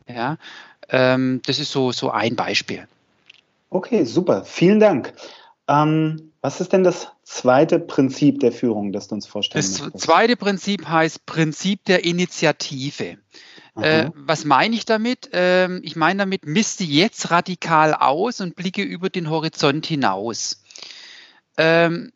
Ja, 0.09 0.37
ähm, 0.89 1.41
das 1.47 1.59
ist 1.59 1.73
so, 1.73 1.93
so 1.93 2.11
ein 2.11 2.37
Beispiel. 2.37 2.87
Okay, 3.71 4.05
super. 4.05 4.45
Vielen 4.45 4.81
Dank. 4.81 5.15
Ähm, 5.69 6.33
was 6.43 6.61
ist 6.61 6.73
denn 6.73 6.85
das 6.85 7.09
zweite 7.23 7.79
Prinzip 7.79 8.41
der 8.41 8.53
Führung, 8.53 8.93
das 8.93 9.09
du 9.09 9.15
uns 9.15 9.27
vorstellen 9.27 9.63
Das 9.63 9.81
möchtest? 9.81 10.05
zweite 10.05 10.37
Prinzip 10.37 10.87
heißt 10.87 11.25
Prinzip 11.25 11.85
der 11.85 12.05
Initiative. 12.05 13.17
Äh, 13.81 14.11
was 14.15 14.45
meine 14.45 14.75
ich 14.75 14.85
damit? 14.85 15.31
Ähm, 15.33 15.81
ich 15.83 15.97
meine 15.97 16.21
damit, 16.21 16.47
misste 16.47 16.85
jetzt 16.85 17.31
radikal 17.31 17.95
aus 17.95 18.41
und 18.41 18.55
blicke 18.55 18.83
über 18.83 19.09
den 19.09 19.31
Horizont 19.31 19.87
hinaus. 19.87 20.63
Ähm, 21.57 22.13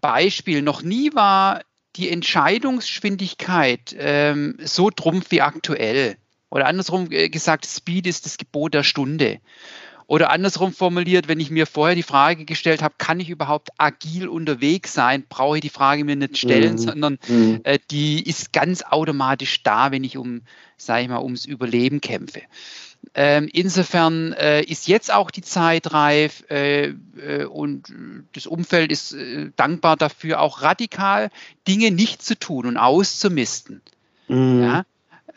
Beispiel, 0.00 0.62
noch 0.62 0.82
nie 0.82 1.14
war 1.14 1.62
die 1.96 2.10
Entscheidungsgeschwindigkeit 2.10 3.94
ähm, 3.98 4.56
so 4.62 4.90
trumpf 4.90 5.30
wie 5.30 5.42
aktuell. 5.42 6.16
Oder 6.48 6.66
andersrum 6.66 7.10
äh, 7.10 7.28
gesagt, 7.28 7.66
Speed 7.66 8.06
ist 8.06 8.26
das 8.26 8.38
Gebot 8.38 8.74
der 8.74 8.82
Stunde. 8.82 9.40
Oder 10.12 10.30
andersrum 10.30 10.74
formuliert, 10.74 11.26
wenn 11.26 11.40
ich 11.40 11.50
mir 11.50 11.64
vorher 11.64 11.94
die 11.94 12.02
Frage 12.02 12.44
gestellt 12.44 12.82
habe, 12.82 12.96
kann 12.98 13.18
ich 13.18 13.30
überhaupt 13.30 13.70
agil 13.78 14.28
unterwegs 14.28 14.92
sein, 14.92 15.24
brauche 15.26 15.56
ich 15.56 15.62
die 15.62 15.70
Frage 15.70 16.04
mir 16.04 16.16
nicht 16.16 16.36
stellen, 16.36 16.72
mhm. 16.72 16.78
sondern 16.78 17.18
mhm. 17.28 17.60
äh, 17.64 17.78
die 17.90 18.22
ist 18.22 18.52
ganz 18.52 18.82
automatisch 18.82 19.62
da, 19.62 19.90
wenn 19.90 20.04
ich 20.04 20.18
um, 20.18 20.42
sage 20.76 21.04
ich 21.04 21.08
mal, 21.08 21.22
ums 21.22 21.46
Überleben 21.46 22.02
kämpfe. 22.02 22.42
Ähm, 23.14 23.48
insofern 23.50 24.34
äh, 24.34 24.60
ist 24.60 24.86
jetzt 24.86 25.10
auch 25.10 25.30
die 25.30 25.40
Zeit 25.40 25.94
reif 25.94 26.44
äh, 26.50 26.88
äh, 27.16 27.46
und 27.46 27.90
das 28.34 28.46
Umfeld 28.46 28.92
ist 28.92 29.14
äh, 29.14 29.50
dankbar 29.56 29.96
dafür, 29.96 30.42
auch 30.42 30.60
radikal 30.60 31.30
Dinge 31.66 31.90
nicht 31.90 32.20
zu 32.20 32.38
tun 32.38 32.66
und 32.66 32.76
auszumisten. 32.76 33.80
Mhm. 34.28 34.62
Ja? 34.62 34.84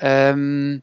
Ähm, 0.01 0.81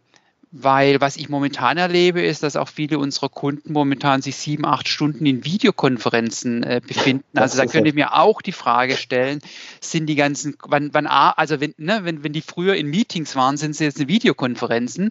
weil 0.52 1.00
was 1.00 1.16
ich 1.16 1.30
momentan 1.30 1.78
erlebe, 1.78 2.20
ist, 2.20 2.42
dass 2.42 2.56
auch 2.56 2.68
viele 2.68 2.98
unserer 2.98 3.30
Kunden 3.30 3.72
momentan 3.72 4.20
sich 4.20 4.36
sieben, 4.36 4.66
acht 4.66 4.86
Stunden 4.86 5.24
in 5.24 5.44
Videokonferenzen 5.46 6.62
äh, 6.62 6.80
befinden. 6.86 7.24
Also 7.34 7.56
da 7.56 7.64
könnte 7.64 7.88
ich 7.88 7.94
mir 7.94 8.14
auch 8.14 8.42
die 8.42 8.52
Frage 8.52 8.98
stellen, 8.98 9.40
sind 9.80 10.06
die 10.06 10.14
ganzen, 10.14 10.56
wann, 10.68 10.90
wann 10.92 11.06
also 11.06 11.58
wenn, 11.60 11.74
ne, 11.78 12.00
wenn, 12.04 12.22
wenn 12.22 12.34
die 12.34 12.42
früher 12.42 12.74
in 12.74 12.88
Meetings 12.88 13.34
waren, 13.34 13.56
sind 13.56 13.74
sie 13.74 13.84
jetzt 13.84 13.98
in 13.98 14.08
Videokonferenzen. 14.08 15.08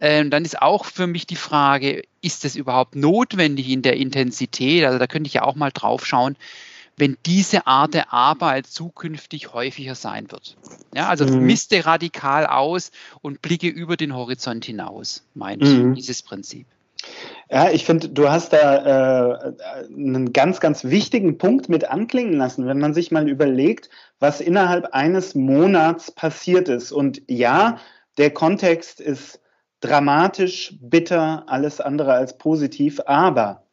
Ähm, 0.00 0.28
dann 0.30 0.44
ist 0.44 0.60
auch 0.60 0.84
für 0.84 1.06
mich 1.06 1.24
die 1.24 1.36
Frage, 1.36 2.02
ist 2.20 2.44
das 2.44 2.56
überhaupt 2.56 2.96
notwendig 2.96 3.68
in 3.68 3.82
der 3.82 3.96
Intensität? 3.96 4.84
Also 4.84 4.98
da 4.98 5.06
könnte 5.06 5.28
ich 5.28 5.34
ja 5.34 5.42
auch 5.42 5.54
mal 5.54 5.70
drauf 5.70 6.04
schauen, 6.04 6.36
wenn 7.00 7.16
diese 7.26 7.66
Art 7.66 7.94
der 7.94 8.12
Arbeit 8.12 8.66
zukünftig 8.66 9.52
häufiger 9.52 9.94
sein 9.94 10.30
wird. 10.30 10.56
Ja, 10.94 11.08
also 11.08 11.24
mhm. 11.24 11.46
misste 11.46 11.86
radikal 11.86 12.46
aus 12.46 12.92
und 13.22 13.42
blicke 13.42 13.68
über 13.68 13.96
den 13.96 14.14
Horizont 14.14 14.64
hinaus, 14.64 15.24
meint 15.34 15.62
mhm. 15.62 15.94
dieses 15.94 16.22
Prinzip. 16.22 16.66
Ja, 17.48 17.70
ich 17.70 17.86
finde, 17.86 18.10
du 18.10 18.28
hast 18.28 18.52
da 18.52 19.32
äh, 19.32 19.52
einen 19.86 20.34
ganz, 20.34 20.60
ganz 20.60 20.84
wichtigen 20.84 21.38
Punkt 21.38 21.70
mit 21.70 21.88
anklingen 21.90 22.34
lassen, 22.34 22.66
wenn 22.66 22.78
man 22.78 22.92
sich 22.92 23.10
mal 23.10 23.28
überlegt, 23.28 23.88
was 24.18 24.42
innerhalb 24.42 24.92
eines 24.92 25.34
Monats 25.34 26.10
passiert 26.10 26.68
ist. 26.68 26.92
Und 26.92 27.22
ja, 27.26 27.78
der 28.18 28.30
Kontext 28.30 29.00
ist 29.00 29.40
dramatisch, 29.80 30.74
bitter, 30.80 31.44
alles 31.46 31.80
andere 31.80 32.12
als 32.12 32.36
positiv, 32.36 33.00
aber 33.06 33.64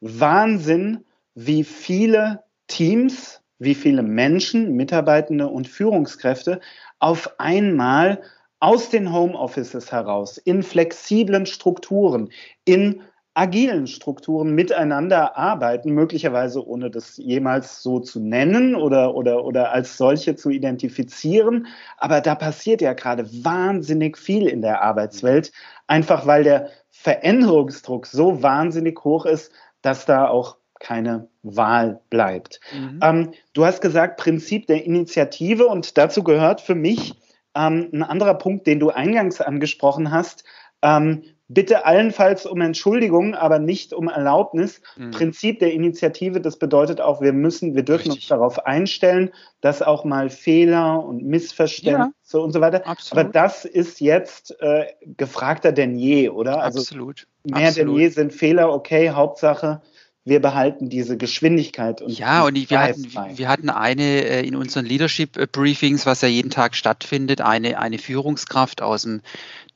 Wahnsinn, 0.00 1.04
wie 1.34 1.64
viele 1.64 2.44
Teams, 2.68 3.40
wie 3.58 3.74
viele 3.74 4.02
Menschen, 4.02 4.74
Mitarbeitende 4.74 5.48
und 5.48 5.68
Führungskräfte 5.68 6.60
auf 6.98 7.38
einmal 7.38 8.22
aus 8.60 8.90
den 8.90 9.12
Homeoffices 9.12 9.92
heraus, 9.92 10.38
in 10.38 10.62
flexiblen 10.62 11.46
Strukturen, 11.46 12.30
in 12.64 13.02
agilen 13.36 13.86
Strukturen 13.86 14.54
miteinander 14.54 15.36
arbeiten, 15.36 15.90
möglicherweise 15.92 16.66
ohne 16.66 16.90
das 16.90 17.18
jemals 17.18 17.82
so 17.82 18.00
zu 18.00 18.18
nennen 18.18 18.74
oder, 18.74 19.14
oder, 19.14 19.44
oder 19.44 19.72
als 19.72 19.98
solche 19.98 20.36
zu 20.36 20.48
identifizieren. 20.48 21.66
Aber 21.98 22.22
da 22.22 22.34
passiert 22.34 22.80
ja 22.80 22.94
gerade 22.94 23.28
wahnsinnig 23.44 24.16
viel 24.16 24.46
in 24.48 24.62
der 24.62 24.80
Arbeitswelt, 24.80 25.52
einfach 25.86 26.26
weil 26.26 26.44
der 26.44 26.70
Veränderungsdruck 26.88 28.06
so 28.06 28.42
wahnsinnig 28.42 29.04
hoch 29.04 29.26
ist, 29.26 29.52
dass 29.82 30.06
da 30.06 30.28
auch 30.28 30.56
keine 30.80 31.28
Wahl 31.42 32.00
bleibt. 32.10 32.60
Mhm. 32.72 33.00
Ähm, 33.02 33.32
du 33.52 33.64
hast 33.64 33.80
gesagt, 33.80 34.18
Prinzip 34.18 34.66
der 34.66 34.84
Initiative 34.84 35.66
und 35.66 35.96
dazu 35.98 36.22
gehört 36.22 36.60
für 36.60 36.74
mich 36.74 37.14
ähm, 37.54 37.88
ein 37.92 38.02
anderer 38.02 38.34
Punkt, 38.34 38.66
den 38.66 38.80
du 38.80 38.90
eingangs 38.90 39.40
angesprochen 39.40 40.10
hast. 40.10 40.44
Ähm, 40.82 41.22
bitte 41.48 41.86
allenfalls 41.86 42.44
um 42.44 42.60
Entschuldigung, 42.60 43.34
aber 43.34 43.58
nicht 43.58 43.92
um 43.92 44.08
Erlaubnis. 44.08 44.80
Mhm. 44.96 45.10
Prinzip 45.12 45.60
der 45.60 45.72
Initiative, 45.72 46.40
das 46.40 46.58
bedeutet 46.58 47.00
auch, 47.00 47.20
wir 47.20 47.32
müssen, 47.32 47.74
wir 47.74 47.84
dürfen 47.84 48.10
Richtig. 48.10 48.24
uns 48.24 48.28
darauf 48.28 48.66
einstellen, 48.66 49.30
dass 49.60 49.80
auch 49.80 50.04
mal 50.04 50.28
Fehler 50.28 51.04
und 51.04 51.22
Missverständnisse 51.24 52.38
ja, 52.38 52.44
und 52.44 52.52
so 52.52 52.60
weiter. 52.60 52.86
Absolut. 52.86 53.24
Aber 53.24 53.32
das 53.32 53.64
ist 53.64 54.00
jetzt 54.00 54.60
äh, 54.60 54.86
gefragter 55.16 55.72
denn 55.72 55.96
je, 55.96 56.28
oder? 56.30 56.62
Also 56.62 56.80
absolut. 56.80 57.26
Mehr 57.44 57.68
absolut. 57.68 57.94
denn 57.94 58.00
je 58.00 58.08
sind 58.08 58.32
Fehler, 58.32 58.72
okay, 58.72 59.10
Hauptsache 59.10 59.80
wir 60.26 60.40
behalten 60.40 60.90
diese 60.90 61.16
Geschwindigkeit. 61.16 62.02
Und 62.02 62.18
ja, 62.18 62.44
und 62.44 62.56
wir 62.68 62.80
hatten, 62.80 63.06
wir 63.36 63.48
hatten 63.48 63.70
eine 63.70 64.02
äh, 64.02 64.46
in 64.46 64.56
unseren 64.56 64.84
Leadership 64.84 65.52
Briefings, 65.52 66.04
was 66.04 66.20
ja 66.20 66.28
jeden 66.28 66.50
Tag 66.50 66.74
stattfindet, 66.74 67.40
eine, 67.40 67.78
eine 67.78 67.98
Führungskraft 67.98 68.82
aus 68.82 69.02
dem 69.02 69.22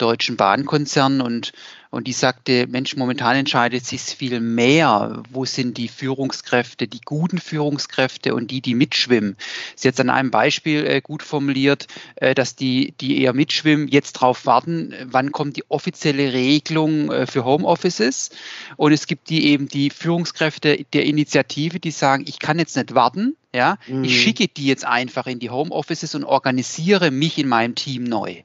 deutschen 0.01 0.37
Bahnkonzern 0.37 1.21
und 1.21 1.53
und 1.91 2.07
die 2.07 2.13
sagte, 2.13 2.69
Mensch, 2.69 2.97
momentan 2.97 3.37
entscheidet 3.37 3.85
sich 3.85 4.01
viel 4.01 4.41
mehr, 4.41 5.25
wo 5.31 5.45
sind 5.45 5.77
die 5.77 5.89
Führungskräfte, 5.89 6.87
die 6.87 7.01
guten 7.01 7.39
Führungskräfte 7.39 8.35
und 8.35 8.53
die, 8.53 8.61
die 8.61 8.75
mitschwimmen. 8.75 9.37
Sie 9.75 9.89
hat 9.89 9.99
an 9.99 10.09
einem 10.09 10.31
Beispiel 10.31 10.87
äh, 10.87 11.01
gut 11.01 11.25
formuliert, 11.25 11.89
äh, 12.15 12.35
dass 12.35 12.55
die, 12.55 12.95
die 13.01 13.21
eher 13.21 13.33
mitschwimmen, 13.33 13.89
jetzt 13.89 14.17
darauf 14.17 14.47
warten, 14.47 14.95
wann 15.07 15.33
kommt 15.33 15.57
die 15.57 15.69
offizielle 15.69 16.33
Regelung 16.33 17.11
äh, 17.11 17.27
für 17.27 17.45
Homeoffices. 17.45 18.31
Und 18.77 18.93
es 18.93 19.09
gibt 19.09 19.29
die 19.29 19.49
eben 19.49 19.67
die 19.67 19.91
Führungskräfte 19.91 20.85
der 20.93 21.05
Initiative, 21.07 21.81
die 21.81 21.91
sagen, 21.91 22.25
ich 22.29 22.39
kann 22.39 22.61
jetzt 22.61 22.77
nicht 22.77 22.95
warten, 22.95 23.37
ja, 23.53 23.79
mhm. 23.89 24.05
ich 24.05 24.23
schicke 24.23 24.47
die 24.47 24.67
jetzt 24.67 24.85
einfach 24.85 25.27
in 25.27 25.41
die 25.41 25.51
Homeoffices 25.51 26.15
und 26.15 26.23
organisiere 26.23 27.11
mich 27.11 27.37
in 27.37 27.49
meinem 27.49 27.75
Team 27.75 28.05
neu. 28.05 28.43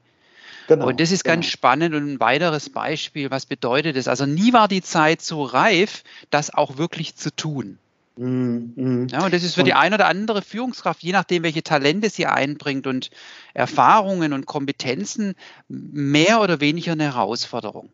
Genau, 0.68 0.88
und 0.88 1.00
das 1.00 1.12
ist 1.12 1.24
ganz 1.24 1.46
genau. 1.46 1.52
spannend 1.52 1.94
und 1.94 2.08
ein 2.08 2.20
weiteres 2.20 2.70
Beispiel, 2.70 3.30
was 3.30 3.46
bedeutet 3.46 3.96
das? 3.96 4.08
Also 4.08 4.26
nie 4.26 4.52
war 4.52 4.68
die 4.68 4.82
Zeit 4.82 5.22
so 5.22 5.44
reif, 5.44 6.02
das 6.30 6.52
auch 6.52 6.76
wirklich 6.78 7.16
zu 7.16 7.34
tun. 7.34 7.78
Mm, 8.16 8.72
mm. 8.74 9.06
Ja, 9.10 9.24
und 9.24 9.34
das 9.34 9.42
ist 9.42 9.54
für 9.54 9.60
und, 9.60 9.66
die 9.66 9.74
eine 9.74 9.96
oder 9.96 10.06
andere 10.06 10.42
Führungskraft, 10.42 11.02
je 11.02 11.12
nachdem, 11.12 11.42
welche 11.42 11.62
Talente 11.62 12.10
sie 12.10 12.26
einbringt 12.26 12.86
und 12.86 13.10
Erfahrungen 13.54 14.32
und 14.32 14.46
Kompetenzen, 14.46 15.34
mehr 15.68 16.40
oder 16.40 16.60
weniger 16.60 16.92
eine 16.92 17.04
Herausforderung. 17.04 17.90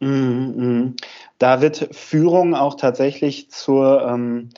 Mm, 0.00 0.90
da 1.38 1.60
wird 1.60 1.88
Führung 1.92 2.54
auch 2.54 2.74
tatsächlich 2.76 3.50
zur, 3.50 4.02
ähm, 4.02 4.50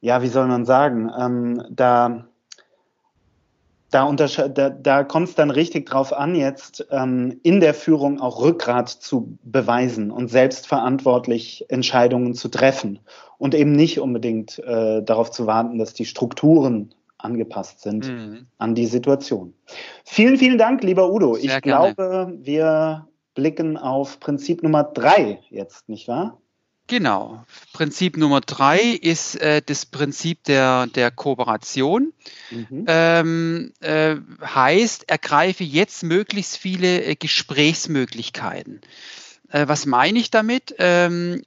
ja, 0.00 0.22
wie 0.22 0.28
soll 0.28 0.46
man 0.48 0.64
sagen, 0.64 1.10
ähm, 1.18 1.64
da 1.70 2.26
da, 4.04 4.26
da, 4.48 4.70
da 4.70 5.04
kommt 5.04 5.28
es 5.28 5.34
dann 5.34 5.50
richtig 5.50 5.86
drauf 5.86 6.12
an, 6.12 6.34
jetzt 6.34 6.86
ähm, 6.90 7.40
in 7.42 7.60
der 7.60 7.74
Führung 7.74 8.20
auch 8.20 8.40
Rückgrat 8.40 8.88
zu 8.88 9.38
beweisen 9.42 10.10
und 10.10 10.28
selbstverantwortlich 10.28 11.66
Entscheidungen 11.68 12.34
zu 12.34 12.48
treffen 12.48 12.98
und 13.38 13.54
eben 13.54 13.72
nicht 13.72 14.00
unbedingt 14.00 14.58
äh, 14.58 15.02
darauf 15.02 15.30
zu 15.30 15.46
warten, 15.46 15.78
dass 15.78 15.94
die 15.94 16.04
Strukturen 16.04 16.94
angepasst 17.18 17.80
sind 17.80 18.08
mhm. 18.08 18.46
an 18.58 18.74
die 18.74 18.86
Situation. 18.86 19.54
Vielen, 20.04 20.36
vielen 20.36 20.58
Dank, 20.58 20.82
lieber 20.82 21.10
Udo. 21.10 21.34
Sehr 21.34 21.56
ich 21.56 21.62
gerne. 21.62 21.94
glaube, 21.94 22.32
wir 22.40 23.08
blicken 23.34 23.76
auf 23.76 24.20
Prinzip 24.20 24.62
Nummer 24.62 24.84
drei 24.84 25.40
jetzt, 25.50 25.88
nicht 25.88 26.08
wahr? 26.08 26.38
Genau. 26.88 27.44
Prinzip 27.72 28.16
Nummer 28.16 28.40
drei 28.40 28.80
ist 28.80 29.36
äh, 29.36 29.60
das 29.64 29.86
Prinzip 29.86 30.44
der, 30.44 30.86
der 30.86 31.10
Kooperation. 31.10 32.12
Mhm. 32.50 32.84
Ähm, 32.86 33.72
äh, 33.80 34.16
heißt, 34.40 35.08
ergreife 35.08 35.64
jetzt 35.64 36.04
möglichst 36.04 36.56
viele 36.56 37.02
äh, 37.02 37.16
Gesprächsmöglichkeiten. 37.16 38.80
Äh, 39.50 39.68
was 39.68 39.86
meine 39.86 40.18
ich 40.18 40.30
damit? 40.30 40.74
Ähm, 40.78 41.42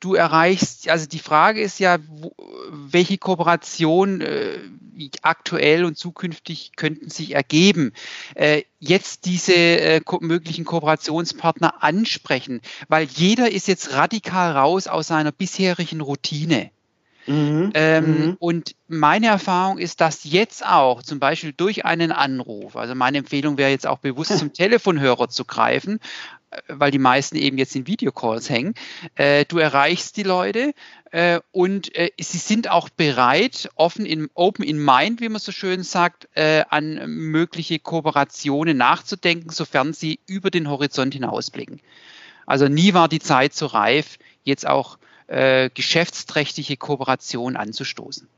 du 0.00 0.14
erreichst, 0.14 0.88
also 0.88 1.06
die 1.06 1.18
Frage 1.18 1.60
ist 1.60 1.78
ja, 1.78 1.98
wo, 2.06 2.34
welche 2.70 3.18
Kooperation 3.18 4.20
äh, 4.20 4.58
aktuell 5.22 5.84
und 5.84 5.96
zukünftig 5.96 6.72
könnten 6.76 7.08
sich 7.08 7.34
ergeben. 7.34 7.92
Äh, 8.34 8.62
jetzt 8.80 9.24
diese 9.24 9.54
äh, 9.54 10.00
ko 10.00 10.18
möglichen 10.20 10.64
Kooperationspartner 10.64 11.82
ansprechen, 11.82 12.60
weil 12.88 13.06
jeder 13.06 13.50
ist 13.50 13.68
jetzt 13.68 13.92
radikal 13.94 14.52
raus 14.52 14.86
aus 14.86 15.08
seiner 15.08 15.32
bisherigen 15.32 16.00
Routine. 16.00 16.70
Mhm, 17.28 17.72
ähm, 17.74 18.04
mhm. 18.04 18.36
Und 18.38 18.74
meine 18.88 19.26
Erfahrung 19.26 19.76
ist, 19.76 20.00
dass 20.00 20.24
jetzt 20.24 20.64
auch 20.64 21.02
zum 21.02 21.20
Beispiel 21.20 21.52
durch 21.52 21.84
einen 21.84 22.10
Anruf, 22.10 22.74
also 22.74 22.94
meine 22.94 23.18
Empfehlung 23.18 23.58
wäre 23.58 23.70
jetzt 23.70 23.86
auch 23.86 23.98
bewusst 23.98 24.38
zum 24.38 24.52
Telefonhörer 24.54 25.28
zu 25.28 25.44
greifen, 25.44 26.00
weil 26.68 26.90
die 26.90 26.98
meisten 26.98 27.36
eben 27.36 27.58
jetzt 27.58 27.76
in 27.76 27.86
Videocalls 27.86 28.48
hängen. 28.48 28.74
Äh, 29.14 29.44
du 29.44 29.58
erreichst 29.58 30.16
die 30.16 30.22
Leute 30.22 30.72
äh, 31.10 31.40
und 31.52 31.94
äh, 31.94 32.10
sie 32.18 32.38
sind 32.38 32.70
auch 32.70 32.88
bereit, 32.88 33.68
offen 33.74 34.06
in 34.06 34.28
open 34.34 34.64
in 34.64 34.82
mind, 34.82 35.20
wie 35.20 35.28
man 35.28 35.40
so 35.40 35.52
schön 35.52 35.82
sagt, 35.82 36.28
äh, 36.34 36.64
an 36.68 37.00
mögliche 37.06 37.78
Kooperationen 37.78 38.76
nachzudenken, 38.76 39.50
sofern 39.50 39.92
sie 39.92 40.20
über 40.26 40.50
den 40.50 40.68
Horizont 40.68 41.14
hinausblicken. 41.14 41.80
Also 42.46 42.68
nie 42.68 42.94
war 42.94 43.08
die 43.08 43.20
Zeit 43.20 43.54
so 43.54 43.66
reif, 43.66 44.18
jetzt 44.42 44.66
auch 44.66 44.98
äh, 45.26 45.68
geschäftsträchtige 45.68 46.76
Kooperation 46.76 47.56
anzustoßen. 47.56 48.28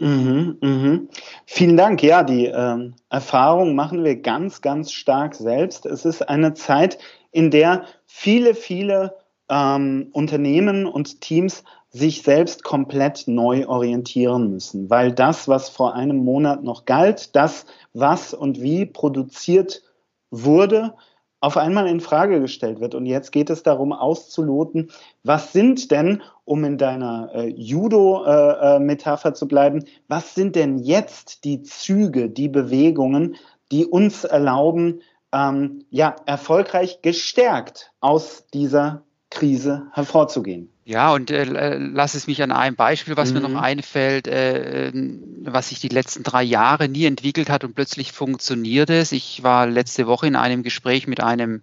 Mhm, 0.00 0.58
mhm. 0.60 1.08
Vielen 1.46 1.76
Dank. 1.76 2.02
Ja, 2.02 2.22
die 2.22 2.46
ähm, 2.46 2.94
Erfahrung 3.10 3.74
machen 3.74 4.04
wir 4.04 4.16
ganz, 4.16 4.60
ganz 4.60 4.92
stark 4.92 5.34
selbst. 5.34 5.86
Es 5.86 6.04
ist 6.04 6.28
eine 6.28 6.54
Zeit, 6.54 6.98
in 7.32 7.50
der 7.50 7.84
viele, 8.06 8.54
viele 8.54 9.16
ähm, 9.48 10.08
Unternehmen 10.12 10.86
und 10.86 11.20
Teams 11.20 11.64
sich 11.90 12.22
selbst 12.22 12.64
komplett 12.64 13.24
neu 13.26 13.66
orientieren 13.66 14.50
müssen, 14.50 14.90
weil 14.90 15.10
das, 15.10 15.48
was 15.48 15.68
vor 15.70 15.94
einem 15.94 16.18
Monat 16.18 16.62
noch 16.62 16.84
galt, 16.84 17.34
das, 17.34 17.64
was 17.94 18.34
und 18.34 18.60
wie 18.60 18.84
produziert 18.84 19.82
wurde, 20.30 20.94
auf 21.40 21.56
einmal 21.56 21.86
in 21.86 22.00
Frage 22.00 22.40
gestellt 22.40 22.80
wird. 22.80 22.94
Und 22.94 23.06
jetzt 23.06 23.30
geht 23.30 23.50
es 23.50 23.62
darum 23.62 23.92
auszuloten, 23.92 24.90
was 25.22 25.52
sind 25.52 25.90
denn, 25.90 26.22
um 26.44 26.64
in 26.64 26.78
deiner 26.78 27.30
äh, 27.34 27.48
Judo-Metapher 27.48 29.28
äh, 29.28 29.32
äh 29.32 29.34
zu 29.34 29.46
bleiben, 29.46 29.84
was 30.08 30.34
sind 30.34 30.56
denn 30.56 30.78
jetzt 30.78 31.44
die 31.44 31.62
Züge, 31.62 32.28
die 32.28 32.48
Bewegungen, 32.48 33.36
die 33.70 33.86
uns 33.86 34.24
erlauben, 34.24 35.00
ähm, 35.32 35.84
ja, 35.90 36.16
erfolgreich 36.26 37.02
gestärkt 37.02 37.92
aus 38.00 38.46
dieser 38.52 39.02
Krise 39.38 39.86
hervorzugehen. 39.92 40.68
Ja, 40.84 41.12
und 41.12 41.30
äh, 41.30 41.76
lass 41.78 42.14
es 42.14 42.26
mich 42.26 42.42
an 42.42 42.50
einem 42.50 42.74
Beispiel, 42.74 43.16
was 43.16 43.28
mhm. 43.28 43.34
mir 43.34 43.40
noch 43.42 43.50
mhm. 43.50 43.58
einfällt, 43.58 44.26
äh, 44.26 44.90
was 45.44 45.68
sich 45.68 45.80
die 45.80 45.88
letzten 45.88 46.22
drei 46.22 46.42
Jahre 46.42 46.88
nie 46.88 47.04
entwickelt 47.04 47.50
hat 47.50 47.62
und 47.62 47.74
plötzlich 47.74 48.12
funktioniert 48.12 48.90
es. 48.90 49.12
Ich 49.12 49.42
war 49.42 49.66
letzte 49.66 50.06
Woche 50.06 50.26
in 50.26 50.34
einem 50.34 50.62
Gespräch 50.62 51.06
mit 51.06 51.20
einem 51.20 51.62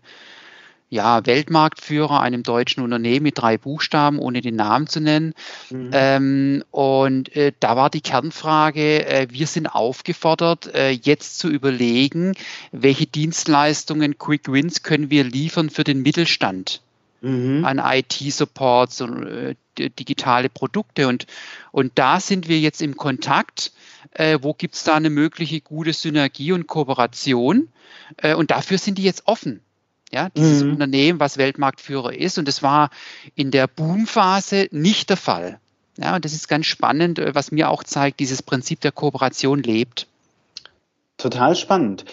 ja, 0.90 1.26
Weltmarktführer, 1.26 2.22
einem 2.22 2.44
deutschen 2.44 2.84
Unternehmen 2.84 3.24
mit 3.24 3.38
drei 3.38 3.58
Buchstaben, 3.58 4.20
ohne 4.20 4.42
den 4.42 4.56
Namen 4.56 4.88
zu 4.88 5.02
nennen. 5.02 5.34
Mhm. 5.70 5.90
Ähm, 5.92 6.64
und 6.72 7.36
äh, 7.36 7.52
da 7.60 7.76
war 7.76 7.90
die 7.90 8.02
Kernfrage, 8.02 9.06
äh, 9.06 9.28
wir 9.32 9.48
sind 9.48 9.68
aufgefordert, 9.68 10.74
äh, 10.74 10.92
jetzt 10.92 11.40
zu 11.40 11.50
überlegen, 11.50 12.36
welche 12.72 13.08
Dienstleistungen, 13.08 14.18
Quick 14.18 14.50
Wins 14.52 14.84
können 14.84 15.10
wir 15.10 15.24
liefern 15.24 15.70
für 15.70 15.84
den 15.84 16.04
Mittelstand 16.04 16.82
mhm. 17.26 17.66
an 17.66 17.80
IT-Supports 17.80 19.02
und 19.02 19.26
äh, 19.28 19.56
digitale 19.78 20.50
Produkte. 20.50 21.08
Und, 21.08 21.28
und 21.72 21.92
da 21.96 22.20
sind 22.20 22.48
wir 22.48 22.60
jetzt 22.60 22.82
im 22.82 22.96
Kontakt. 22.96 23.72
Äh, 24.12 24.40
wo 24.42 24.54
gibt 24.54 24.76
es 24.76 24.84
da 24.84 24.96
eine 24.96 25.10
mögliche 25.10 25.62
gute 25.62 25.94
Synergie 25.94 26.52
und 26.52 26.68
Kooperation? 26.68 27.70
Äh, 28.18 28.36
und 28.36 28.52
dafür 28.52 28.78
sind 28.78 28.98
die 28.98 29.04
jetzt 29.04 29.24
offen 29.26 29.62
ja, 30.12 30.30
dieses 30.30 30.64
mhm. 30.64 30.72
Unternehmen, 30.72 31.20
was 31.20 31.38
Weltmarktführer 31.38 32.14
ist. 32.14 32.38
Und 32.38 32.48
das 32.48 32.64
war 32.64 32.90
in 33.36 33.52
der 33.52 33.68
Boomphase 33.68 34.70
nicht 34.72 35.10
der 35.10 35.18
Fall. 35.18 35.60
Ja, 35.98 36.16
und 36.16 36.26
das 36.26 36.34
ist 36.34 36.48
ganz 36.48 36.66
spannend, 36.66 37.20
äh, 37.20 37.36
was 37.36 37.52
mir 37.52 37.70
auch 37.70 37.84
zeigt, 37.84 38.20
dieses 38.20 38.42
Prinzip 38.42 38.82
der 38.82 38.92
Kooperation 38.92 39.62
lebt. 39.62 40.08
Total 41.18 41.56
spannend. 41.56 42.06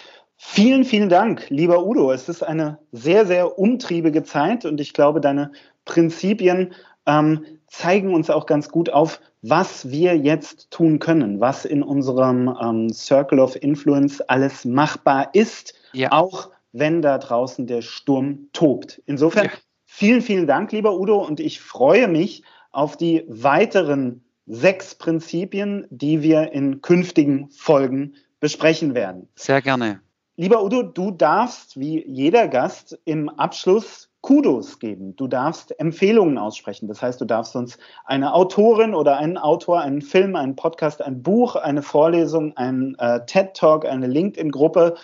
Vielen, 0.45 0.85
vielen 0.85 1.09
Dank, 1.09 1.49
lieber 1.49 1.87
Udo. 1.87 2.13
Es 2.13 2.29
ist 2.29 2.43
eine 2.43 2.79
sehr, 2.91 3.25
sehr 3.25 3.59
umtriebige 3.59 4.23
Zeit 4.23 4.67
und 4.67 4.81
ich 4.81 4.93
glaube, 4.93 5.21
deine 5.21 5.53
Prinzipien 5.87 6.75
ähm, 7.07 7.47
zeigen 7.69 8.13
uns 8.13 8.29
auch 8.29 8.45
ganz 8.45 8.69
gut 8.69 8.91
auf, 8.91 9.21
was 9.41 9.89
wir 9.89 10.15
jetzt 10.19 10.71
tun 10.71 10.99
können, 10.99 11.41
was 11.41 11.65
in 11.65 11.83
unserem 11.83 12.55
ähm, 12.61 12.93
Circle 12.93 13.39
of 13.39 13.57
Influence 13.63 14.21
alles 14.21 14.67
machbar 14.67 15.31
ist, 15.33 15.75
ja. 15.93 16.13
auch 16.13 16.51
wenn 16.73 17.01
da 17.01 17.17
draußen 17.17 17.67
der 17.67 17.81
Sturm 17.81 18.49
tobt. 18.53 19.01
Insofern 19.07 19.47
ja. 19.47 19.53
vielen, 19.87 20.21
vielen 20.21 20.47
Dank, 20.47 20.73
lieber 20.73 20.99
Udo, 20.99 21.25
und 21.25 21.41
ich 21.41 21.61
freue 21.61 22.09
mich 22.09 22.43
auf 22.73 22.99
die 22.99 23.25
weiteren 23.27 24.23
sechs 24.47 24.97
Prinzipien, 24.97 25.87
die 25.89 26.21
wir 26.21 26.53
in 26.53 26.83
künftigen 26.83 27.49
Folgen 27.51 28.17
besprechen 28.39 28.95
werden. 28.95 29.29
Sehr 29.35 29.63
gerne. 29.63 30.03
Lieber 30.37 30.65
Udo, 30.65 30.83
du 30.83 31.11
darfst 31.11 31.79
wie 31.79 32.07
jeder 32.07 32.49
Gast 32.49 32.99
im 33.05 33.29
Abschluss 33.29 34.09
Kudos 34.23 34.79
geben. 34.79 35.17
Du 35.17 35.27
darfst 35.27 35.79
Empfehlungen 35.79 36.39
aussprechen. 36.39 36.89
Das 36.89 37.03
heißt, 37.03 37.21
du 37.21 37.25
darfst 37.25 37.57
uns 37.57 37.77
eine 38.05 38.33
Autorin 38.33 38.95
oder 38.95 39.17
einen 39.19 39.37
Autor, 39.37 39.81
einen 39.81 40.01
Film, 40.01 40.37
einen 40.37 40.57
Podcast, 40.57 41.03
ein 41.03 41.23
Buch, 41.23 41.57
eine 41.57 41.83
Vorlesung, 41.83 42.57
einen 42.57 42.95
äh, 42.99 43.27
TED 43.27 43.55
Talk, 43.55 43.85
eine 43.85 44.07
LinkedIn-Gruppe 44.07 44.95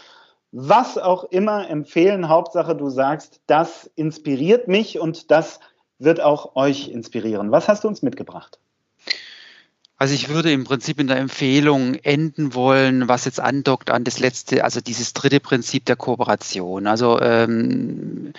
was 0.52 0.96
auch 0.96 1.24
immer 1.24 1.68
empfehlen. 1.68 2.28
Hauptsache, 2.28 2.74
du 2.74 2.88
sagst, 2.88 3.42
das 3.46 3.90
inspiriert 3.96 4.68
mich 4.68 4.98
und 4.98 5.30
das 5.30 5.60
wird 5.98 6.20
auch 6.20 6.56
euch 6.56 6.88
inspirieren. 6.88 7.50
Was 7.50 7.68
hast 7.68 7.84
du 7.84 7.88
uns 7.88 8.02
mitgebracht? 8.02 8.58
Also 10.00 10.14
ich 10.14 10.28
würde 10.28 10.52
im 10.52 10.62
Prinzip 10.62 11.00
in 11.00 11.08
der 11.08 11.16
Empfehlung 11.16 11.96
enden 11.96 12.54
wollen, 12.54 13.08
was 13.08 13.24
jetzt 13.24 13.40
andockt 13.40 13.90
an 13.90 14.04
das 14.04 14.20
letzte, 14.20 14.62
also 14.62 14.80
dieses 14.80 15.12
dritte 15.12 15.40
Prinzip 15.40 15.84
der 15.86 15.96
Kooperation. 15.96 16.86
Also 16.86 17.20
ähm, 17.20 18.32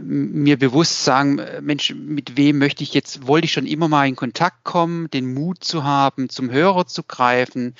mir 0.00 0.56
bewusst 0.56 1.04
sagen, 1.04 1.40
Mensch, 1.60 1.92
mit 1.92 2.36
wem 2.36 2.58
möchte 2.58 2.84
ich 2.84 2.94
jetzt, 2.94 3.26
wollte 3.26 3.46
ich 3.46 3.52
schon 3.52 3.66
immer 3.66 3.88
mal 3.88 4.06
in 4.06 4.14
Kontakt 4.14 4.62
kommen, 4.62 5.10
den 5.10 5.34
Mut 5.34 5.64
zu 5.64 5.82
haben, 5.82 6.28
zum 6.28 6.52
Hörer 6.52 6.86
zu 6.86 7.02
greifen, 7.02 7.74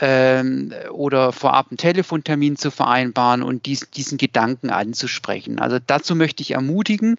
ähm, 0.00 0.72
oder 0.90 1.32
vorab 1.32 1.70
einen 1.70 1.78
Telefontermin 1.78 2.56
zu 2.56 2.70
vereinbaren 2.70 3.42
und 3.42 3.66
dies, 3.66 3.90
diesen 3.90 4.18
Gedanken 4.18 4.70
anzusprechen. 4.70 5.58
Also 5.58 5.78
dazu 5.84 6.14
möchte 6.14 6.42
ich 6.42 6.52
ermutigen. 6.52 7.16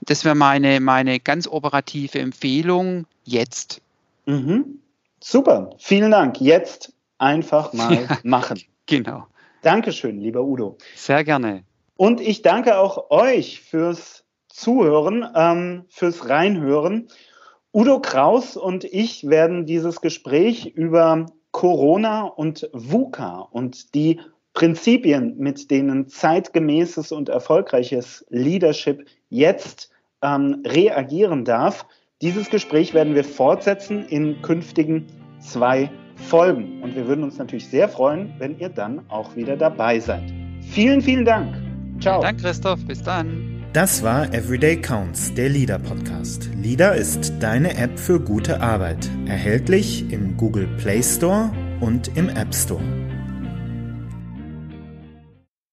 Das 0.00 0.24
wäre 0.24 0.34
meine, 0.34 0.80
meine 0.80 1.20
ganz 1.20 1.46
operative 1.46 2.18
Empfehlung 2.18 3.06
jetzt. 3.24 3.80
Mhm. 4.26 4.80
Super, 5.22 5.70
vielen 5.78 6.10
Dank. 6.10 6.40
Jetzt 6.40 6.92
einfach 7.18 7.72
mal 7.74 7.94
ja, 7.94 8.18
machen. 8.22 8.60
Genau. 8.86 9.26
Dankeschön, 9.62 10.18
lieber 10.20 10.42
Udo. 10.42 10.78
Sehr 10.96 11.22
gerne. 11.24 11.64
Und 11.96 12.20
ich 12.20 12.42
danke 12.42 12.78
auch 12.78 13.10
euch 13.10 13.60
fürs 13.60 14.24
Zuhören, 14.48 15.26
ähm, 15.34 15.84
fürs 15.88 16.28
Reinhören. 16.28 17.08
Udo 17.72 18.00
Kraus 18.00 18.56
und 18.56 18.84
ich 18.84 19.28
werden 19.28 19.66
dieses 19.66 20.00
Gespräch 20.00 20.66
über 20.66 21.26
Corona 21.52 22.22
und 22.22 22.68
VUCA 22.72 23.40
und 23.50 23.94
die 23.94 24.20
Prinzipien, 24.54 25.36
mit 25.38 25.70
denen 25.70 26.08
zeitgemäßes 26.08 27.12
und 27.12 27.28
erfolgreiches 27.28 28.26
Leadership 28.28 29.06
jetzt 29.28 29.90
ähm, 30.22 30.62
reagieren 30.66 31.44
darf. 31.44 31.86
Dieses 32.22 32.50
Gespräch 32.50 32.92
werden 32.92 33.14
wir 33.14 33.24
fortsetzen 33.24 34.04
in 34.04 34.42
künftigen 34.42 35.06
zwei 35.40 35.90
Folgen. 36.16 36.82
Und 36.82 36.94
wir 36.94 37.08
würden 37.08 37.24
uns 37.24 37.38
natürlich 37.38 37.66
sehr 37.66 37.88
freuen, 37.88 38.34
wenn 38.36 38.58
ihr 38.58 38.68
dann 38.68 39.08
auch 39.08 39.36
wieder 39.36 39.56
dabei 39.56 39.98
seid. 40.00 40.30
Vielen, 40.60 41.00
vielen 41.00 41.24
Dank. 41.24 41.56
Ciao. 41.98 42.20
Danke, 42.20 42.42
Christoph. 42.42 42.84
Bis 42.84 43.02
dann. 43.02 43.64
Das 43.72 44.02
war 44.02 44.34
Everyday 44.34 44.76
Counts, 44.76 45.32
der 45.32 45.48
Leader 45.48 45.78
Podcast. 45.78 46.50
Leader 46.60 46.94
ist 46.94 47.32
deine 47.40 47.74
App 47.78 47.98
für 47.98 48.20
gute 48.20 48.60
Arbeit, 48.60 49.08
erhältlich 49.26 50.12
im 50.12 50.36
Google 50.36 50.68
Play 50.76 51.02
Store 51.02 51.50
und 51.80 52.14
im 52.18 52.28
App 52.28 52.54
Store. 52.54 52.82